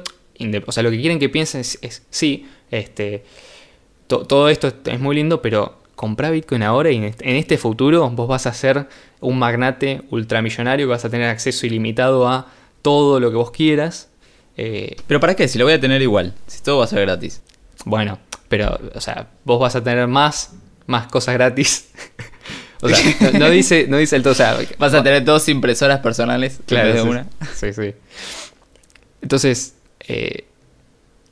[0.65, 3.23] o sea, lo que quieren que piensen es, sí, este,
[4.07, 8.09] to- todo esto es- es muy lindo, pero comprar Bitcoin ahora y en este, futuro
[8.09, 8.87] vos vas a ser
[9.21, 12.47] un magnate ultramillonario que vas a tener acceso ilimitado a
[12.81, 14.09] todo lo que vos quieras.
[14.57, 15.47] Eh, Pero ¿para qué?
[15.47, 16.33] Si lo voy a tener igual.
[16.47, 17.41] Si todo va a ser gratis.
[17.85, 20.53] bueno, pero, o sea, vos vas a tener más,
[20.85, 21.89] más cosas gratis.
[22.81, 25.49] o sea, no, no dice, no dice el todo, o sea, Vas a tener dos
[25.49, 26.59] impresoras personales.
[26.59, 27.27] en Claro, vez de una.
[27.55, 27.93] sí, sí.
[29.21, 29.75] Entonces,
[30.07, 30.45] eh,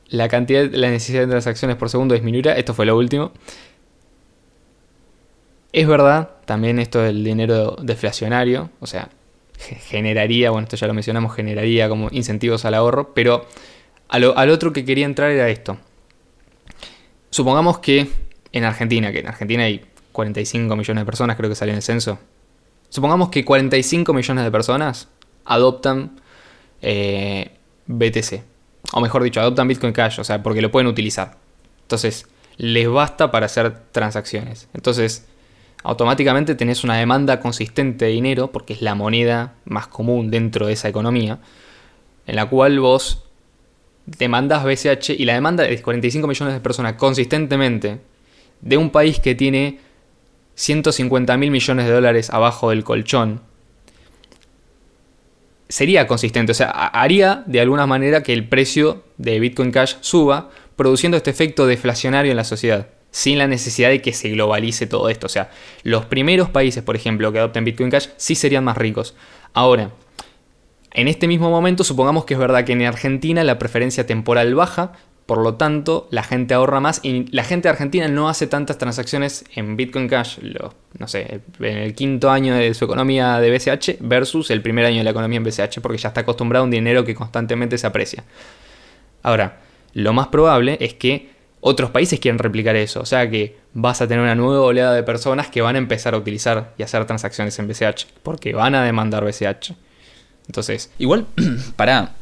[0.08, 2.54] la cantidad, la necesidad de transacciones por segundo disminuirá.
[2.54, 3.32] Esto fue lo último.
[5.74, 9.10] Es verdad, también esto del dinero deflacionario, o sea,
[9.60, 13.48] ge- generaría, bueno, esto ya lo mencionamos, generaría como incentivos al ahorro, pero
[14.08, 15.78] al otro que quería entrar era esto.
[17.32, 18.08] Supongamos que
[18.52, 21.82] en Argentina, que en Argentina hay 45 millones de personas, creo que salió en el
[21.84, 22.20] censo.
[22.90, 25.08] Supongamos que 45 millones de personas
[25.46, 26.22] adoptan
[26.84, 27.50] eh,
[27.88, 28.44] BTC.
[28.92, 31.38] O mejor dicho, adoptan Bitcoin Cash, o sea, porque lo pueden utilizar.
[31.82, 34.68] Entonces, les basta para hacer transacciones.
[34.76, 35.26] Entonces,
[35.84, 40.74] automáticamente tenés una demanda consistente de dinero, porque es la moneda más común dentro de
[40.74, 41.40] esa economía,
[42.26, 43.24] en la cual vos
[44.06, 48.00] demandas BCH y la demanda de 45 millones de personas consistentemente
[48.62, 49.80] de un país que tiene
[50.56, 53.42] 150 mil millones de dólares abajo del colchón,
[55.70, 56.52] sería consistente.
[56.52, 61.18] O sea, ha- haría de alguna manera que el precio de Bitcoin Cash suba, produciendo
[61.18, 65.28] este efecto deflacionario en la sociedad, sin la necesidad de que se globalice todo esto.
[65.28, 65.52] O sea,
[65.84, 69.16] los primeros países, por ejemplo, que adopten Bitcoin Cash, sí serían más ricos.
[69.54, 69.92] Ahora,
[70.92, 74.94] en este mismo momento, supongamos que es verdad que en Argentina la preferencia temporal baja,
[75.28, 78.80] por lo tanto, la gente ahorra más y la gente de Argentina no hace tantas
[78.80, 83.52] transacciones en Bitcoin Cash, lo- no sé, en el quinto año de su economía de
[83.52, 86.66] BCH versus el primer año de la economía en BCH, porque ya está acostumbrado a
[86.66, 88.24] un dinero que constantemente se aprecia.
[89.22, 89.62] Ahora,
[89.94, 91.30] lo más probable es que
[91.66, 95.02] otros países quieran replicar eso, o sea que vas a tener una nueva oleada de
[95.04, 98.84] personas que van a empezar a utilizar y hacer transacciones en BCH, porque van a
[98.84, 99.74] demandar BCH.
[100.48, 101.26] Entonces, Igual,
[101.76, 102.16] pará.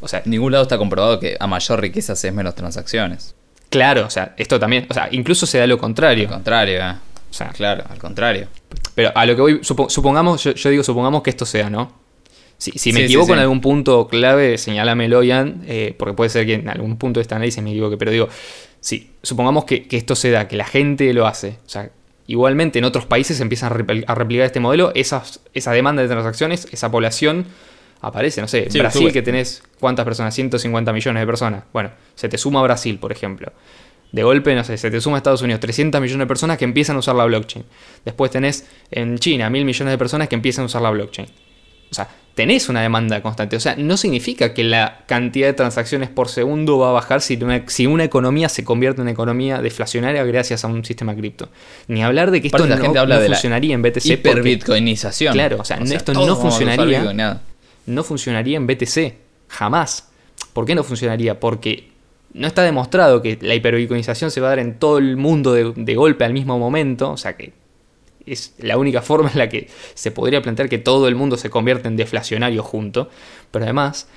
[0.00, 3.34] o sea, En ningún lado está comprobado que a mayor riqueza haces menos transacciones.
[3.70, 6.28] claro, o sea, esto también, o sea, incluso se da lo Al contrario.
[6.28, 6.94] contrario, eh.
[7.30, 8.48] O sea, Claro, al contrario.
[8.94, 11.90] Pero a lo que voy, supo- supongamos, yo, yo digo, supongamos que esto sea, ¿no?
[12.58, 13.32] Si, si me Sí, sí, equivoco sí.
[13.32, 17.22] en algún punto clave, señálamelo, Ian, eh, porque puede ser que en algún punto de
[17.22, 18.28] este análisis me equivoque, pero digo,
[18.84, 21.90] si supongamos que, que esto se da, que la gente lo hace, o sea,
[22.26, 26.08] igualmente en otros países empiezan a, repl- a replicar este modelo, esas, esa demanda de
[26.08, 27.46] transacciones, esa población
[28.02, 29.12] aparece, no sé, Sí, Brasil sube.
[29.12, 30.34] que tenés, ¿cuántas personas?
[30.34, 31.64] 150 millones de personas.
[31.72, 33.52] Bueno, se te suma Brasil, por ejemplo.
[34.12, 36.96] De golpe, no sé, se te suma Estados Unidos 300 millones de personas que empiezan
[36.96, 37.64] a usar la blockchain.
[38.04, 41.26] Después tenés en China mil millones de personas que empiezan a usar la blockchain.
[41.94, 43.54] O sea, tenés una demanda constante.
[43.54, 47.36] O sea, no significa que la cantidad de transacciones por segundo va a bajar si
[47.36, 51.48] una, si una economía se convierte en una economía deflacionaria gracias a un sistema cripto.
[51.86, 54.06] Ni hablar de que esto la no, gente habla no de la funcionaría en BTC.
[54.06, 55.34] Hiperbitcoinización.
[55.34, 57.40] Claro, o sea, esto no funcionaría.
[57.86, 59.14] No funcionaría en BTC.
[59.48, 60.08] Jamás.
[60.52, 61.38] ¿Por qué no funcionaría?
[61.38, 61.90] Porque
[62.32, 65.72] no está demostrado que la hiperbitcoinización se va a dar en todo el mundo de,
[65.76, 67.12] de golpe al mismo momento.
[67.12, 67.52] O sea que
[68.26, 71.50] es la única forma en la que se podría plantear que todo el mundo se
[71.50, 73.08] convierte en deflacionario junto.
[73.50, 74.08] Pero además,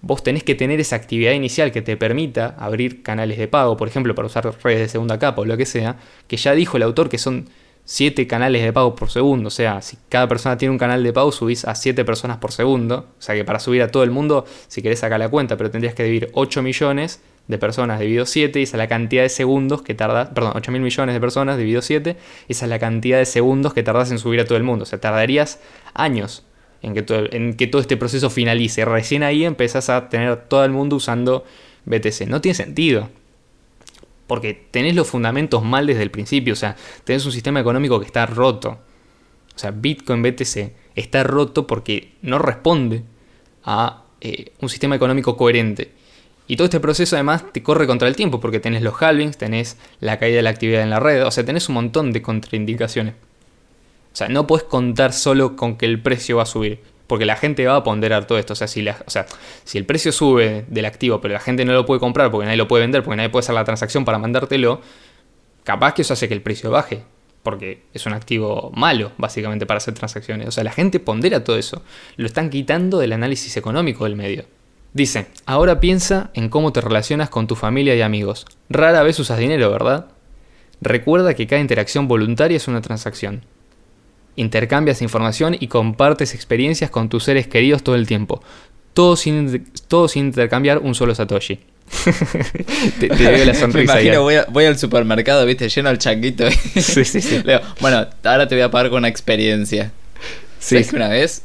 [0.00, 3.88] vos tenés que tener esa actividad inicial que te permita abrir canales de pago, por
[3.88, 5.96] ejemplo, para usar redes de segunda capa o lo que sea,
[6.28, 7.48] que ya dijo el autor que son
[7.84, 9.48] 7 canales de pago por segundo.
[9.48, 12.52] O sea, si cada persona tiene un canal de pago, subís a 7 personas por
[12.52, 13.08] segundo.
[13.18, 15.70] O sea que para subir a todo el mundo, si querés sacar la cuenta, pero
[15.70, 19.28] tendrías que dividir 8 millones de personas dividido 7, y esa es la cantidad de
[19.28, 22.16] segundos que tardas, perdón, 8 mil millones de personas dividido 7,
[22.48, 24.82] esa es la cantidad de segundos que tardas en subir a todo el mundo.
[24.82, 25.60] O sea, tardarías
[25.94, 26.44] años
[26.82, 28.84] en que, todo, en que todo este proceso finalice.
[28.84, 31.44] Recién ahí empezás a tener todo el mundo usando
[31.84, 32.26] BTC.
[32.28, 33.08] No tiene sentido.
[34.26, 36.52] Porque tenés los fundamentos mal desde el principio.
[36.52, 38.78] O sea, tenés un sistema económico que está roto.
[39.54, 43.02] O sea, Bitcoin BTC está roto porque no responde
[43.64, 45.92] a eh, un sistema económico coherente.
[46.46, 49.76] Y todo este proceso además te corre contra el tiempo porque tenés los halvings, tenés
[50.00, 53.14] la caída de la actividad en la red, o sea, tenés un montón de contraindicaciones.
[54.12, 57.36] O sea, no puedes contar solo con que el precio va a subir, porque la
[57.36, 58.52] gente va a ponderar todo esto.
[58.52, 59.26] O sea, si, la, o sea,
[59.64, 62.56] si el precio sube del activo, pero la gente no lo puede comprar porque nadie
[62.56, 64.80] lo puede vender, porque nadie puede hacer la transacción para mandártelo,
[65.64, 67.02] capaz que eso hace que el precio baje,
[67.42, 70.48] porque es un activo malo, básicamente, para hacer transacciones.
[70.48, 71.82] O sea, la gente pondera todo eso.
[72.16, 74.46] Lo están quitando del análisis económico del medio.
[74.96, 78.46] Dice, ahora piensa en cómo te relacionas con tu familia y amigos.
[78.70, 80.06] Rara vez usas dinero, ¿verdad?
[80.80, 83.42] Recuerda que cada interacción voluntaria es una transacción.
[84.36, 88.42] Intercambias información y compartes experiencias con tus seres queridos todo el tiempo.
[88.94, 91.60] Todo sin, todo sin intercambiar un solo Satoshi.
[92.98, 93.96] te, te la sonrisa.
[93.96, 96.50] Me imagino, voy, al supermercado, viste, lleno el changuito.
[96.74, 97.42] sí, sí, sí.
[97.80, 99.92] bueno, ahora te voy a pagar con una experiencia.
[100.58, 100.76] Sí.
[100.76, 101.42] ¿Sabes que una vez?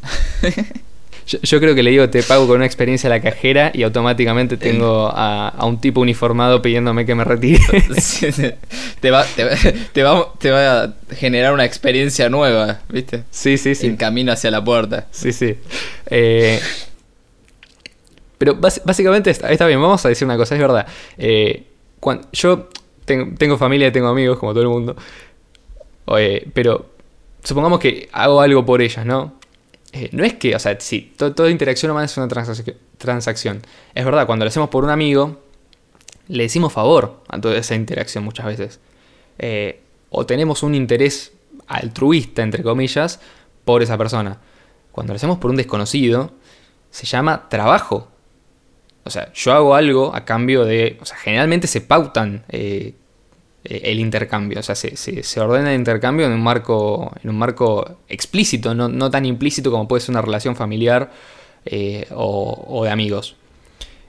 [1.42, 4.58] Yo, creo que le digo, te pago con una experiencia a la cajera y automáticamente
[4.58, 7.62] tengo a, un tipo uniformado pidiéndome que me retire.
[9.00, 13.24] te, va, te, va, a generar una experiencia nueva, ¿viste?
[13.30, 13.88] Sí, sí, sí.
[13.88, 15.08] En camino hacia la puerta.
[15.12, 15.56] Sí, sí.
[16.08, 16.60] Eh,
[18.38, 20.88] pero básicamente está, bien, vamos a decir una cosa, es verdad.
[21.18, 21.64] Eh,
[22.00, 22.70] cuando, yo
[23.06, 24.96] tengo, tengo familia y tengo amigos, como todo el mundo.
[26.54, 26.90] pero
[27.44, 29.41] supongamos que hago algo por ellas, ¿no?
[29.94, 33.62] Eh, no es que, o sea, sí, toda interacción humana es una transacción.
[33.94, 35.42] Es verdad, cuando lo hacemos por un amigo,
[36.28, 38.80] le decimos favor a toda esa interacción muchas veces.
[39.38, 41.34] Eh, o tenemos un interés
[41.68, 43.20] altruista, entre comillas,
[43.66, 44.40] por esa persona.
[44.92, 46.32] Cuando lo hacemos por un desconocido,
[46.90, 48.10] se llama trabajo.
[49.04, 50.98] O sea, yo hago algo a cambio de...
[51.02, 52.94] O sea, generalmente se pautan eh,
[53.64, 54.60] el intercambio.
[54.60, 59.26] O sea, se, ordena el intercambio en un marco, en un marco explícito, no, tan
[59.26, 61.12] implícito como puede ser una relación familiar
[61.66, 63.36] eh, o, de amigos.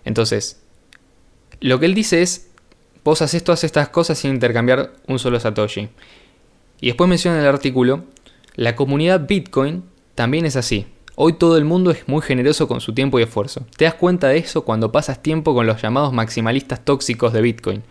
[0.05, 0.63] Entonces,
[1.61, 2.51] lo que él dice es,
[3.05, 5.89] vos haces todas estas cosas sin intercambiar un solo Satoshi.
[6.81, 8.05] Y después menciona en el artículo,
[8.57, 9.85] la comunidad Bitcoin
[10.15, 10.87] también es así.
[11.15, 13.67] Hoy todo el mundo es muy generoso con su tiempo y esfuerzo.
[13.77, 17.83] Te das cuenta de eso cuando pasas tiempo con los llamados maximalistas tóxicos de Bitcoin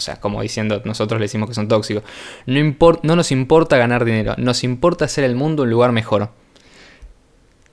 [0.00, 2.02] o sea, como diciendo, nosotros le decimos que son tóxicos.
[2.46, 6.30] No, no nos importa ganar dinero, nos importa hacer el mundo un lugar mejor.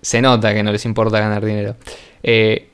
[0.02, 1.78] Se nota que no les importa ganar dinero.
[2.22, 2.68] Eh,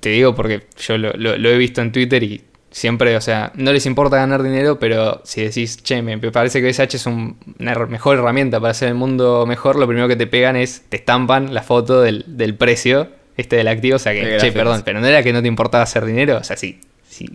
[0.00, 3.84] te digo porque yo lo, he visto en Twitter y siempre, o sea, no les
[3.84, 8.58] importa ganar dinero, pero si decís, che, me parece que SH es una mejor herramienta
[8.58, 12.00] para hacer el mundo mejor, lo primero que te pegan es, te estampan la foto
[12.00, 15.32] del, del precio este del activo, o sea que, che, perdón, pero no era que
[15.32, 16.80] no te importaba hacer dinero, o sea, sí,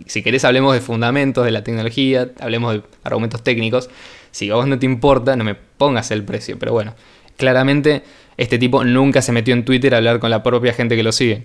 [0.06, 3.90] si, querés hablemos de fundamentos de la tecnología, hablemos de argumentos técnicos.
[4.30, 6.58] Si a vos no te importa, no me pongas el precio.
[6.58, 6.94] Pero bueno,
[7.36, 8.02] claramente
[8.36, 11.12] este tipo nunca se metió en Twitter a hablar con la propia gente que lo
[11.12, 11.44] sigue.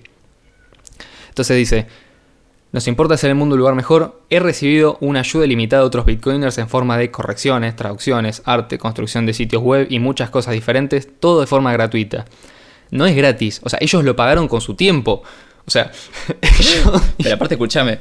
[1.30, 1.88] Entonces dice,
[2.72, 4.22] nos importa hacer el mundo un lugar mejor.
[4.30, 9.26] He recibido una ayuda limitada de otros bitcoiners en forma de correcciones, traducciones, arte, construcción
[9.26, 12.26] de sitios web y muchas cosas diferentes, todo de forma gratuita.
[12.92, 15.22] No es gratis, o sea, ellos lo pagaron con su tiempo.
[15.66, 15.92] O sea,
[17.18, 18.00] pero aparte escúchame,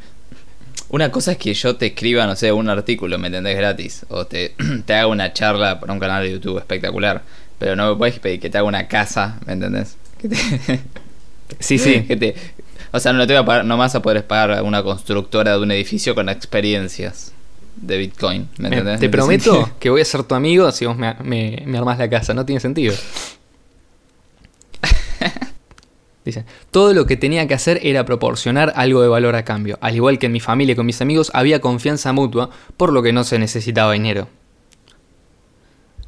[0.90, 3.56] una cosa es que yo te escriba, no sé, un artículo, ¿me entendés?
[3.56, 4.06] Gratis.
[4.08, 4.54] O te,
[4.86, 7.22] te haga una charla para un canal de YouTube espectacular.
[7.58, 9.96] Pero no me puedes pedir que te haga una casa, ¿me entendés?
[11.58, 12.02] sí, sí.
[12.02, 12.34] Que te,
[12.92, 15.52] o sea, no te voy a pagar, no vas a poder pagar a una constructora
[15.52, 17.32] de un edificio con experiencias
[17.76, 18.48] de Bitcoin.
[18.58, 19.00] ¿me entendés?
[19.00, 22.08] te prometo que voy a ser tu amigo si vos me, me, me armás la
[22.08, 22.32] casa.
[22.32, 22.94] No tiene sentido.
[26.28, 29.78] Dice, todo lo que tenía que hacer era proporcionar algo de valor a cambio.
[29.80, 33.02] Al igual que en mi familia y con mis amigos, había confianza mutua, por lo
[33.02, 34.28] que no se necesitaba dinero.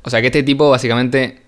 [0.02, 1.42] O sea que este tipo básicamente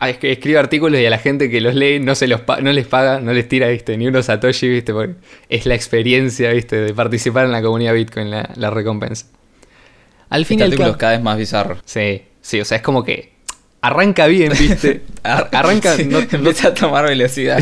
[0.00, 3.20] escribe artículos y a la gente que los lee no, se los no les paga,
[3.20, 5.14] no les tira, viste, ni unos Satoshi, viste, porque
[5.48, 9.26] es la experiencia, viste, de participar en la comunidad Bitcoin, la, recompensa.
[10.28, 11.78] Al fin este artículo es cada vez más bizarro.
[11.84, 13.35] Sí, sí, o sea, es como que
[13.80, 15.02] arranca bien, viste.
[15.22, 15.96] arranca.
[16.06, 17.58] no, empieza a tomar velocidad.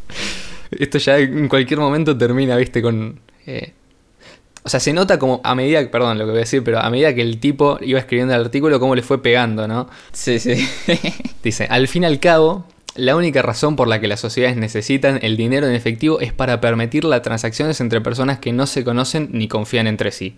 [0.70, 3.20] Esto ya en cualquier momento termina, viste, con.
[3.46, 3.72] Eh,
[4.62, 6.90] o sea, se nota como a medida, perdón lo que voy a decir, pero a
[6.90, 9.88] medida que el tipo iba escribiendo el artículo, cómo le fue pegando, ¿no?
[10.12, 10.68] Sí, sí.
[11.42, 15.20] Dice, al fin y al cabo, La única razón por la que las sociedades necesitan
[15.22, 19.28] el dinero en efectivo es para permitir las transacciones entre personas que no se conocen
[19.32, 20.36] ni confían entre sí.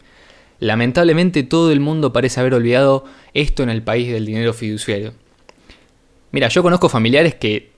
[0.61, 3.05] Lamentablemente todo el mundo parece haber olvidado
[3.35, 5.15] esto en el país del dinero fiduciario.
[6.33, 7.73] Mira, yo conozco familiares que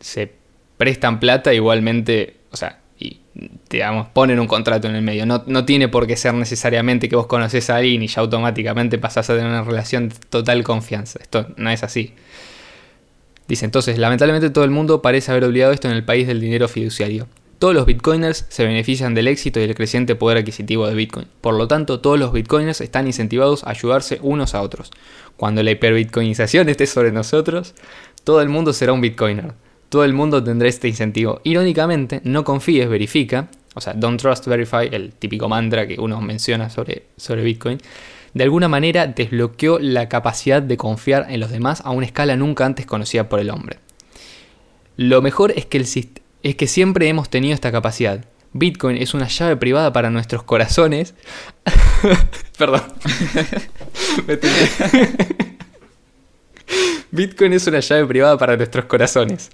[0.00, 0.32] se
[0.76, 3.20] prestan plata igualmente, o sea, y
[3.68, 5.26] digamos, ponen un contrato en el medio.
[5.26, 8.98] No, no tiene por qué ser necesariamente que vos conoces a alguien y ya automáticamente
[8.98, 11.18] pasás a tener una relación de total confianza.
[11.20, 12.14] Esto no es así.
[13.48, 16.68] Dice entonces, lamentablemente todo el mundo parece haber olvidado esto en el país del dinero
[16.68, 17.28] fiduciario.
[17.58, 21.26] Todos los bitcoiners se benefician del éxito y del creciente poder adquisitivo de Bitcoin.
[21.40, 24.92] Por lo tanto, todos los bitcoiners están incentivados a ayudarse unos a otros.
[25.36, 27.74] Cuando la hiperbitcoinización esté sobre nosotros,
[28.22, 29.54] todo el mundo será un bitcoiner.
[29.88, 31.40] Todo el mundo tendrá este incentivo.
[31.42, 36.70] Irónicamente, no confíes, verifica, o sea, don't trust, verify, el típico mantra que uno menciona
[36.70, 37.78] sobre, sobre Bitcoin,
[38.34, 42.66] de alguna manera desbloqueó la capacidad de confiar en los demás a una escala nunca
[42.66, 43.78] antes conocida por el hombre.
[44.96, 45.86] Lo mejor es que, el,
[46.42, 48.24] es que siempre hemos tenido esta capacidad.
[48.52, 51.14] Bitcoin es una llave privada para nuestros corazones.
[52.58, 52.82] Perdón.
[57.10, 59.50] Bitcoin es una llave privada para nuestros corazones.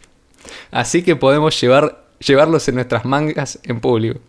[0.70, 4.20] Así que podemos llevar, llevarlos en nuestras mangas en público.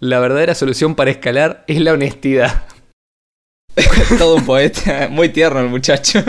[0.00, 2.64] La verdadera solución para escalar es la honestidad.
[4.18, 6.24] Todo un poeta, muy tierno el muchacho.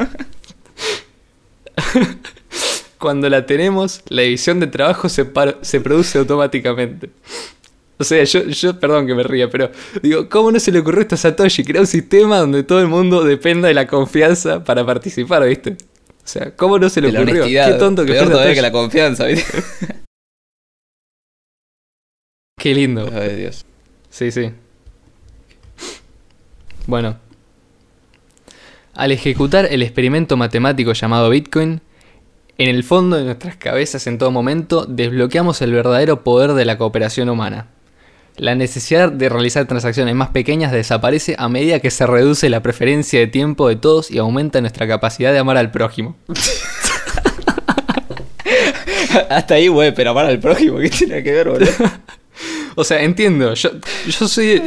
[3.04, 5.30] Cuando la tenemos, la división de trabajo se,
[5.60, 7.10] se produce automáticamente.
[7.98, 9.70] O sea, yo, yo, perdón que me ría, pero
[10.02, 11.66] digo, ¿cómo no se le ocurrió esto a Satoshi?
[11.66, 15.72] Crear un sistema donde todo el mundo dependa de la confianza para participar, ¿viste?
[15.72, 15.76] O
[16.24, 17.44] sea, ¿cómo no se le ocurrió?
[17.44, 19.52] Qué tonto que fue que la confianza, ¿viste?
[22.58, 23.12] Qué lindo.
[23.14, 23.66] Ay, Dios.
[24.10, 24.50] Sí, sí.
[26.88, 27.20] Bueno.
[28.94, 31.82] Al ejecutar el experimento matemático llamado Bitcoin,
[32.58, 36.78] en el fondo de nuestras cabezas en todo momento desbloqueamos el verdadero poder de la
[36.78, 37.68] cooperación humana.
[38.36, 43.20] La necesidad de realizar transacciones más pequeñas desaparece a medida que se reduce la preferencia
[43.20, 46.16] de tiempo de todos y aumenta nuestra capacidad de amar al prójimo.
[49.30, 51.72] Hasta ahí, güey, pero amar al prójimo, ¿qué tiene que ver, boludo?
[52.76, 53.70] o sea, entiendo, yo,
[54.08, 54.64] yo soy,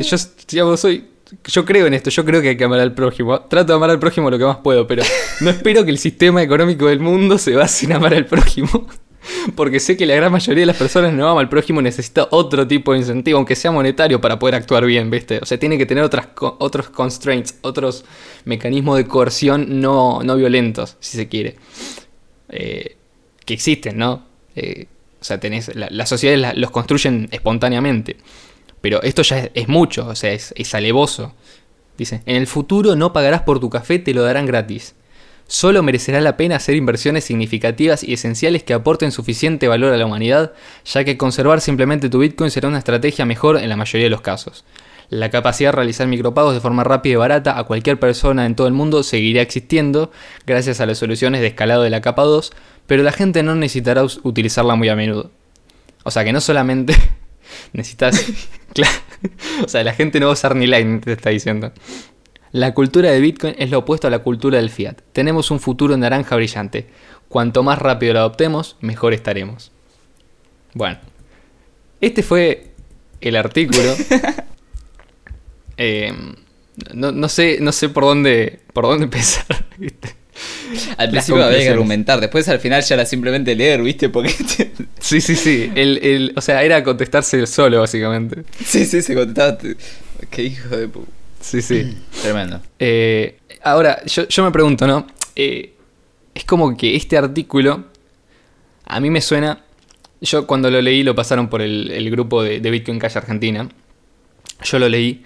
[0.49, 1.09] yo, soy,
[1.45, 3.41] yo creo en esto, yo creo que hay que amar al prójimo.
[3.43, 5.03] Trato de amar al prójimo lo que más puedo, pero
[5.41, 8.87] no espero que el sistema económico del mundo se base en amar al prójimo.
[9.57, 12.67] Porque sé que la gran mayoría de las personas no ama al prójimo necesita otro
[12.67, 15.41] tipo de incentivo, aunque sea monetario, para poder actuar bien, ¿viste?
[15.43, 18.05] O sea, tiene que tener otras, otros constraints, otros
[18.45, 21.57] mecanismos de coerción no, no violentos, si se quiere.
[22.49, 22.97] Eh,
[23.45, 24.25] que existen, ¿no?
[24.55, 24.87] Eh,
[25.21, 28.17] o sea, tenés, las sociedades los construyen espontáneamente.
[28.81, 31.35] Pero esto ya es, mucho, o sea, es, es alevoso.
[31.99, 34.95] Dice, en el futuro no pagarás por tu café, te lo darán gratis.
[35.49, 40.05] Solo merecerá la pena hacer inversiones significativas y esenciales que aporten suficiente valor a la
[40.05, 40.53] humanidad,
[40.85, 44.23] ya que conservar simplemente tu Bitcoin será una estrategia mejor en la mayoría de los
[44.23, 44.65] casos.
[45.09, 48.67] La capacidad de realizar micropagos de forma rápida y barata a cualquier persona en todo
[48.67, 50.11] el mundo seguirá existiendo
[50.47, 52.53] gracias a las soluciones de escalado de la capa 2,
[52.89, 55.31] pero la gente no necesitará utilizarla muy a menudo.
[56.03, 56.97] O sea que no solamente
[57.73, 58.25] necesitas...
[59.65, 61.73] o sea, la gente no va a usar ni Lightning, te está diciendo.
[62.53, 65.01] La cultura de Bitcoin es lo opuesto a la cultura del fiat.
[65.13, 66.87] Tenemos un futuro naranja brillante.
[67.29, 69.73] Cuanto más rápido lo adoptemos, mejor estaremos.
[70.73, 70.99] Bueno,
[72.01, 72.71] este fue
[73.21, 73.95] el artículo.
[75.79, 76.11] Eh,
[76.95, 79.45] no, sé, no sé por dónde, por dónde empezar.
[80.97, 84.09] Al principio había que argumentar, después al final ya era simplemente leer, ¿viste?
[84.09, 84.35] Porque
[85.01, 85.71] Sí, sí, sí.
[85.75, 88.45] El, o sea, era contestarse solo, básicamente.
[88.65, 89.57] Sí, sí, se contestaba.
[90.31, 91.11] Qué hijo de puta.
[91.41, 91.97] Sí, sí.
[92.23, 92.61] Tremendo.
[92.79, 95.07] Eh, ahora, yo, me pregunto, ¿no?
[95.37, 95.75] Eh,
[96.35, 97.85] es como que este artículo
[98.85, 99.63] a mí me suena.
[100.21, 103.69] Yo cuando lo leí lo pasaron por el, grupo de, Bitcoin Cash Argentina.
[104.65, 105.25] Yo lo leí.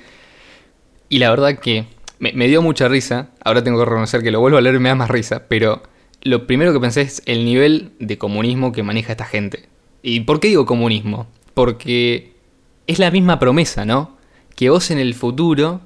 [1.08, 1.86] Y la verdad que
[2.20, 3.30] me, dio mucha risa.
[3.42, 5.48] Ahora tengo que reconocer que lo vuelvo a leer y me da más risa.
[5.48, 5.82] Pero
[6.22, 9.68] lo primero que pensé es el nivel de comunismo que maneja esta gente.
[10.02, 11.26] ¿Y por qué digo comunismo?
[11.54, 12.34] Porque
[12.86, 14.16] es la misma promesa, ¿no?
[14.54, 15.80] Que vos en el futuro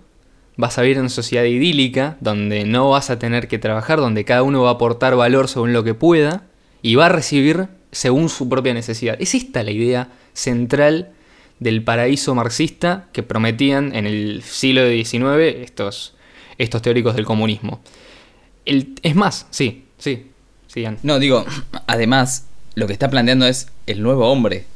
[0.57, 4.25] vas a vivir en una sociedad idílica donde no vas a tener que trabajar, donde
[4.25, 6.45] cada uno va a aportar valor según lo que pueda
[6.83, 9.17] y va a recibir según su propia necesidad.
[9.21, 11.13] Es esta la idea central
[11.61, 16.15] del paraíso marxista que prometían en el siglo XIX estos,
[16.59, 17.81] estos teóricos del comunismo.
[18.65, 20.31] El, es más, sí, sí,
[20.67, 20.99] sigan.
[21.03, 21.45] No, digo,
[21.87, 24.67] además, lo que está planteando es el nuevo hombre.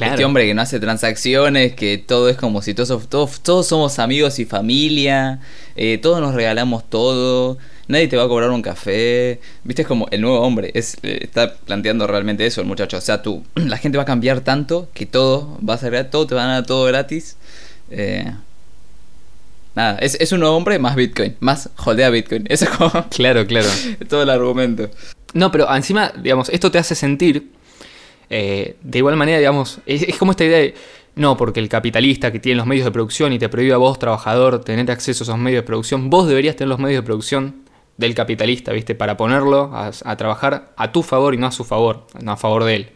[0.00, 3.98] Este hombre que no hace transacciones, que todo es como si todos, todos, todos somos
[3.98, 5.40] amigos y familia,
[5.74, 7.58] eh, todos nos regalamos todo,
[7.88, 9.40] nadie te va a cobrar un café.
[9.64, 10.70] Viste, es como el nuevo hombre.
[10.74, 12.96] Es, eh, está planteando realmente eso el muchacho.
[12.96, 16.10] O sea, tú, la gente va a cambiar tanto que todo va a ser gratis,
[16.12, 17.36] todo te van a dar todo gratis.
[17.90, 18.32] Eh,
[19.78, 22.44] nada, es, es un hombre más Bitcoin, más holdea Bitcoin.
[22.50, 23.68] Eso es como Claro, claro.
[24.08, 24.90] todo el argumento.
[25.34, 27.50] No, pero encima, digamos, esto te hace sentir,
[28.30, 30.74] eh, de igual manera, digamos, es, es como esta idea de,
[31.16, 33.98] no, porque el capitalista que tiene los medios de producción y te prohíbe a vos,
[33.98, 37.56] trabajador, tener acceso a esos medios de producción, vos deberías tener los medios de producción
[37.96, 38.94] del capitalista, ¿viste?
[38.94, 42.36] Para ponerlo a, a trabajar a tu favor y no a su favor, no a
[42.36, 42.88] favor de él.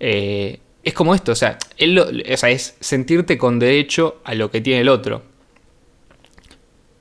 [0.00, 4.34] Eh, es como esto, o sea, él lo- o sea, es sentirte con derecho a
[4.34, 5.22] lo que tiene el otro.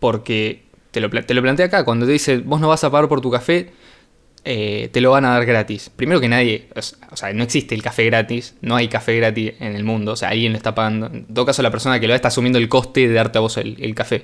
[0.05, 3.09] Porque te lo, te lo plantea acá, cuando te dice, vos no vas a pagar
[3.09, 3.71] por tu café,
[4.43, 5.89] eh, te lo van a dar gratis.
[5.95, 6.67] Primero que nadie,
[7.11, 10.15] o sea, no existe el café gratis, no hay café gratis en el mundo, o
[10.15, 11.07] sea, alguien lo está pagando.
[11.07, 13.41] En todo caso, la persona que lo da está asumiendo el coste de darte a
[13.41, 14.23] vos el, el café.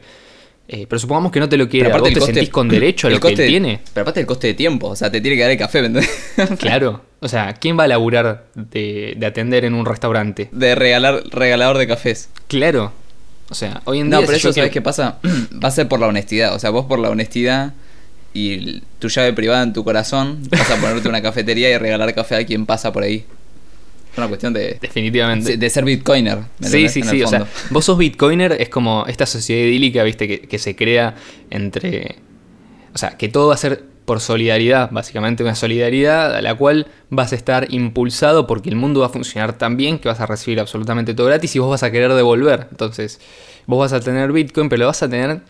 [0.67, 3.07] Eh, pero supongamos que no te lo quiere, aparte vos te coste- sentís con derecho
[3.07, 3.79] a lo que él tiene.
[3.93, 5.87] Pero aparte el coste de tiempo, o sea, te tiene que dar el café, ¿me
[5.87, 6.33] entendés?
[6.59, 10.47] Claro, o sea, ¿quién va a laburar de, de atender en un restaurante?
[10.51, 12.29] De regalar, regalador de cafés.
[12.47, 12.93] Claro.
[13.51, 14.25] O sea, hoy en No, día.
[14.25, 15.19] pero si yo eso, ¿sabes quiero- qué pasa?
[15.63, 16.55] Va a ser por la honestidad.
[16.55, 17.73] O sea, vos por la honestidad
[18.33, 22.35] y tu llave privada en tu corazón, vas a ponerte una cafetería y regalar café
[22.37, 23.25] a quien pasa por ahí.
[24.13, 25.55] Es una cuestión de, Definitivamente.
[25.57, 26.39] de ser bitcoiner.
[26.59, 27.23] ¿me Sí, sí, En el sí.
[27.23, 31.15] O sea, vos sos Bitcoiner, es como esta sociedad idílica, viste, que, que se crea
[31.49, 32.15] entre.
[32.93, 36.87] O sea, que todo va a ser por solidaridad, básicamente una solidaridad a la cual
[37.09, 40.25] vas a estar impulsado porque el mundo va a funcionar tan bien que vas a
[40.25, 42.67] recibir absolutamente todo gratis y vos vas a querer devolver.
[42.71, 43.21] Entonces,
[43.67, 45.43] vos vas a tener Bitcoin, pero lo vas a tener,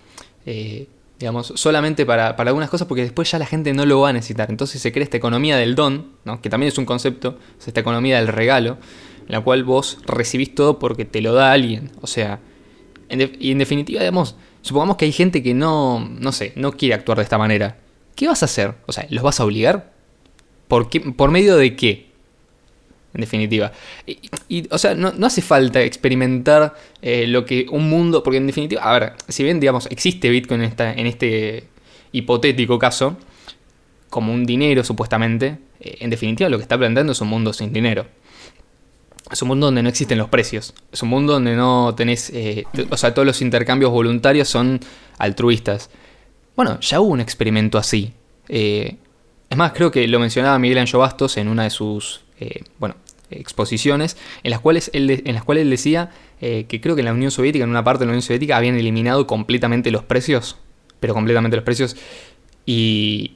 [0.45, 0.86] eh,
[1.18, 4.14] digamos, solamente para, para algunas cosas porque después ya la gente no lo va a
[4.14, 4.51] necesitar.
[4.51, 6.12] Entonces se crea esta economía del don,
[6.43, 8.78] que también es un concepto, es esta economía del regalo,
[9.22, 11.89] en la cual vos recibís todo porque te lo da alguien.
[12.01, 12.41] O sea,
[13.09, 17.18] y en definitiva, digamos, supongamos que hay gente que no, no sé, no quiere actuar
[17.18, 17.80] de esta manera.
[18.22, 18.76] ¿Qué vas a hacer?
[18.86, 19.93] O sea, ¿los vas a obligar?
[20.67, 22.11] ¿Por, qué, por medio de qué?
[23.15, 23.72] En definitiva.
[24.69, 28.22] O sea, no, hace falta experimentar eh, lo que un mundo.
[28.22, 31.63] Porque en definitiva, a ver, si bien, digamos, existe Bitcoin en, este
[32.11, 33.17] hipotético caso,
[34.11, 37.74] como un dinero supuestamente, eh, en definitiva lo que está planteando es un mundo sin
[37.74, 38.05] dinero.
[39.32, 40.76] Es un mundo donde no existen los precios.
[40.91, 42.30] Es un mundo donde no tenés.
[42.30, 44.80] eh, o sea, todos los intercambios voluntarios son
[45.17, 45.89] altruistas.
[46.56, 48.14] Bueno, ya hubo un experimento así.
[48.49, 48.97] Eh,
[49.49, 52.95] es más, creo que lo mencionaba Miguel Anjo Bastos en una de sus eh, bueno,
[53.30, 57.06] exposiciones, en las cuales él, en las cuales él decía eh, que creo que en
[57.06, 60.58] la Unión Soviética, en una parte de la Unión Soviética, habían eliminado completamente los precios.
[60.99, 61.95] Pero completamente los precios.
[62.66, 63.34] Y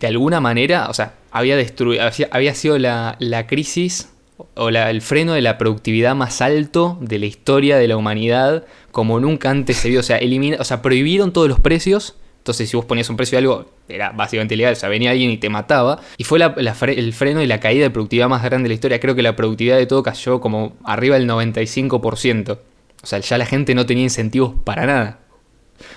[0.00, 4.10] de alguna manera, o sea, había, destruido, había sido la, la crisis
[4.54, 8.66] o la- el freno de la productividad más alto de la historia de la humanidad,
[8.94, 10.00] como nunca antes se vio.
[10.00, 12.14] O sea, elimina, o sea, prohibieron todos los precios.
[12.38, 14.74] Entonces, si vos ponías un precio de algo, era básicamente ilegal.
[14.74, 16.00] O sea, venía alguien y te mataba.
[16.16, 19.00] Y fue la- el freno y la caída de productividad más grande de la historia.
[19.00, 22.58] Creo que la productividad de todo cayó como arriba del 95%.
[23.02, 25.18] O sea, ya la gente no tenía incentivos para nada.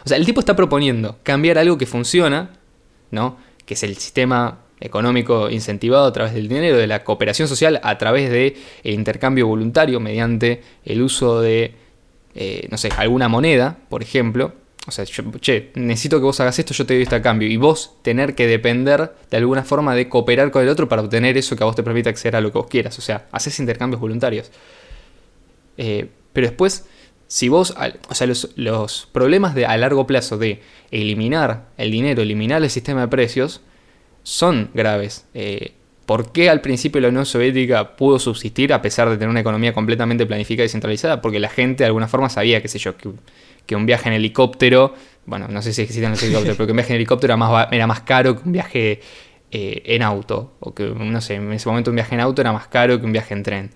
[0.06, 2.50] O sea, el tipo está proponiendo cambiar algo que funciona,
[3.12, 3.38] ¿no?
[3.66, 7.98] Que es el sistema económico incentivado a través del dinero, de la cooperación social, a
[7.98, 11.74] través del intercambio voluntario, mediante el uso de,
[12.39, 14.53] eh, no sé, alguna moneda, por ejemplo.
[14.88, 17.49] O sea, che, necesito que vos hagas esto, yo te doy esto a cambio.
[17.49, 21.35] Y vos tener que depender de alguna forma de cooperar con el otro para obtener
[21.35, 22.97] eso que a vos te permite acceder a lo que vos quieras.
[22.99, 24.51] O sea, haces intercambios voluntarios.
[25.77, 26.85] Eh, pero después,
[27.27, 27.75] si vos,
[28.07, 30.61] o sea, los, los problemas de, a largo plazo de
[30.91, 33.61] eliminar el dinero, eliminar el sistema de precios,
[34.21, 35.25] son graves.
[35.33, 35.73] Eh,
[36.08, 39.74] ¿Por qué al principio la Unión Soviética pudo subsistir a pesar de tener una economía
[39.74, 41.22] completamente planificada y centralizada?
[41.22, 43.10] Porque la gente de alguna forma sabía, qué sé yo, que,
[43.66, 44.93] que un viaje en helicóptero,
[45.26, 47.68] bueno, no sé si existen los helicópteros, pero que un viaje en helicóptero era más,
[47.74, 49.01] era más caro que un viaje
[49.51, 50.53] eh, en auto.
[50.62, 53.05] O que, no sé, en ese momento un viaje en auto era más caro que
[53.05, 53.72] un viaje en tren.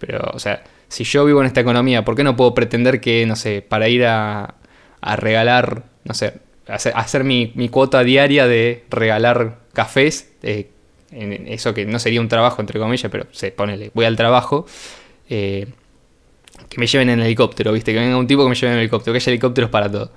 [0.00, 3.24] Pero, o sea, si yo vivo en esta economía, ¿por qué no puedo pretender que,
[3.26, 4.56] no sé, para ir a,
[5.00, 6.34] a regalar, no sé,
[6.66, 10.70] hacer, hacer mi, mi cuota diaria de regalar cafés, eh,
[11.12, 14.66] en eso que no sería un trabajo, entre comillas, pero se ponele, voy al trabajo,
[15.28, 15.66] eh,
[16.68, 17.92] que me lleven en helicóptero, ¿viste?
[17.92, 20.10] Que venga un tipo que me lleve en helicóptero, que haya helicópteros para todo.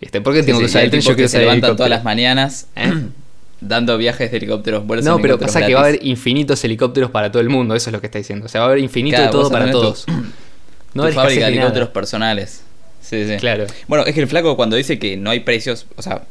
[0.00, 0.20] ¿Viste?
[0.20, 1.02] ¿Por qué Sí, tengo sí, que usar hay el tren?
[1.02, 2.68] Yo que se levantan todas las mañanas
[3.60, 4.86] dando viajes de helicópteros.
[4.86, 7.74] vuelos en No, pero pasa que va a haber infinitos helicópteros para todo el mundo,
[7.74, 8.46] eso es lo que está diciendo.
[8.46, 10.04] O sea, va a haber infinito Claro, de todo para tu- todos.
[10.06, 10.12] tu
[10.94, 11.52] No hay fábrica de nada.
[11.52, 12.62] helicópteros personales.
[13.00, 13.36] Sí, sí.
[13.38, 13.66] Claro.
[13.88, 16.22] Bueno, es que el flaco cuando dice que no hay precios, o sea,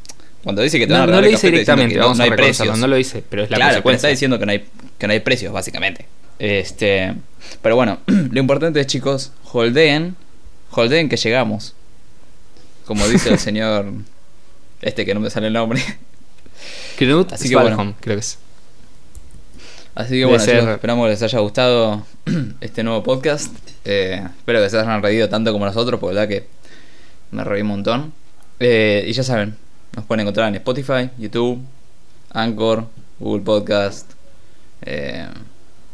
[0.48, 2.26] cuando dice que te van No, a no lo dice directamente, que vamos no, a
[2.28, 2.78] hay precios.
[2.80, 4.64] no lo dice, pero es la claro, está diciendo que no hay
[4.98, 6.06] que no hay precios básicamente.
[6.40, 7.16] Este,
[7.62, 10.16] pero bueno, lo importante es chicos, holdeen,
[10.72, 11.76] holdeen que llegamos.
[12.86, 13.92] Como dice el señor
[14.82, 15.82] Este que no me sale el nombre.
[16.98, 17.94] Knut Así que bueno.
[18.00, 18.40] Creo que es.
[19.96, 22.06] Así que bueno, chicos, esperamos que les haya gustado
[22.62, 23.54] este nuevo podcast.
[23.84, 26.48] Eh, espero que se hayan reído tanto como nosotros, porque la verdad que
[27.32, 28.14] me reí un montón.
[28.62, 29.58] Eh, y ya saben,
[29.98, 31.60] nos pueden encontrar en Spotify, YouTube,
[32.32, 32.86] Anchor,
[33.20, 34.12] Google Podcast,
[34.84, 35.26] eh,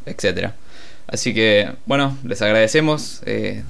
[0.06, 0.54] etcétera.
[1.08, 3.22] Así que, bueno, les agradecemos.
[3.26, 3.64] eh,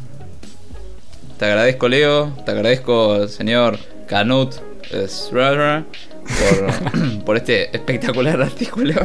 [1.37, 2.33] te agradezco, Leo.
[2.45, 3.77] Te agradezco, señor
[4.07, 4.55] Canut
[5.07, 5.83] Schroeder,
[6.23, 8.95] por, por este espectacular artículo.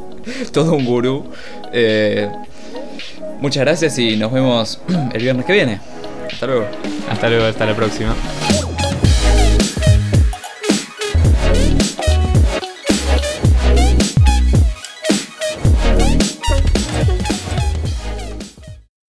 [0.52, 1.32] Todo un gurú.
[1.72, 2.30] Eh,
[3.40, 4.80] muchas gracias y nos vemos
[5.12, 5.80] el viernes que viene.
[6.30, 6.66] Hasta luego.
[7.10, 8.14] Hasta luego, hasta la próxima.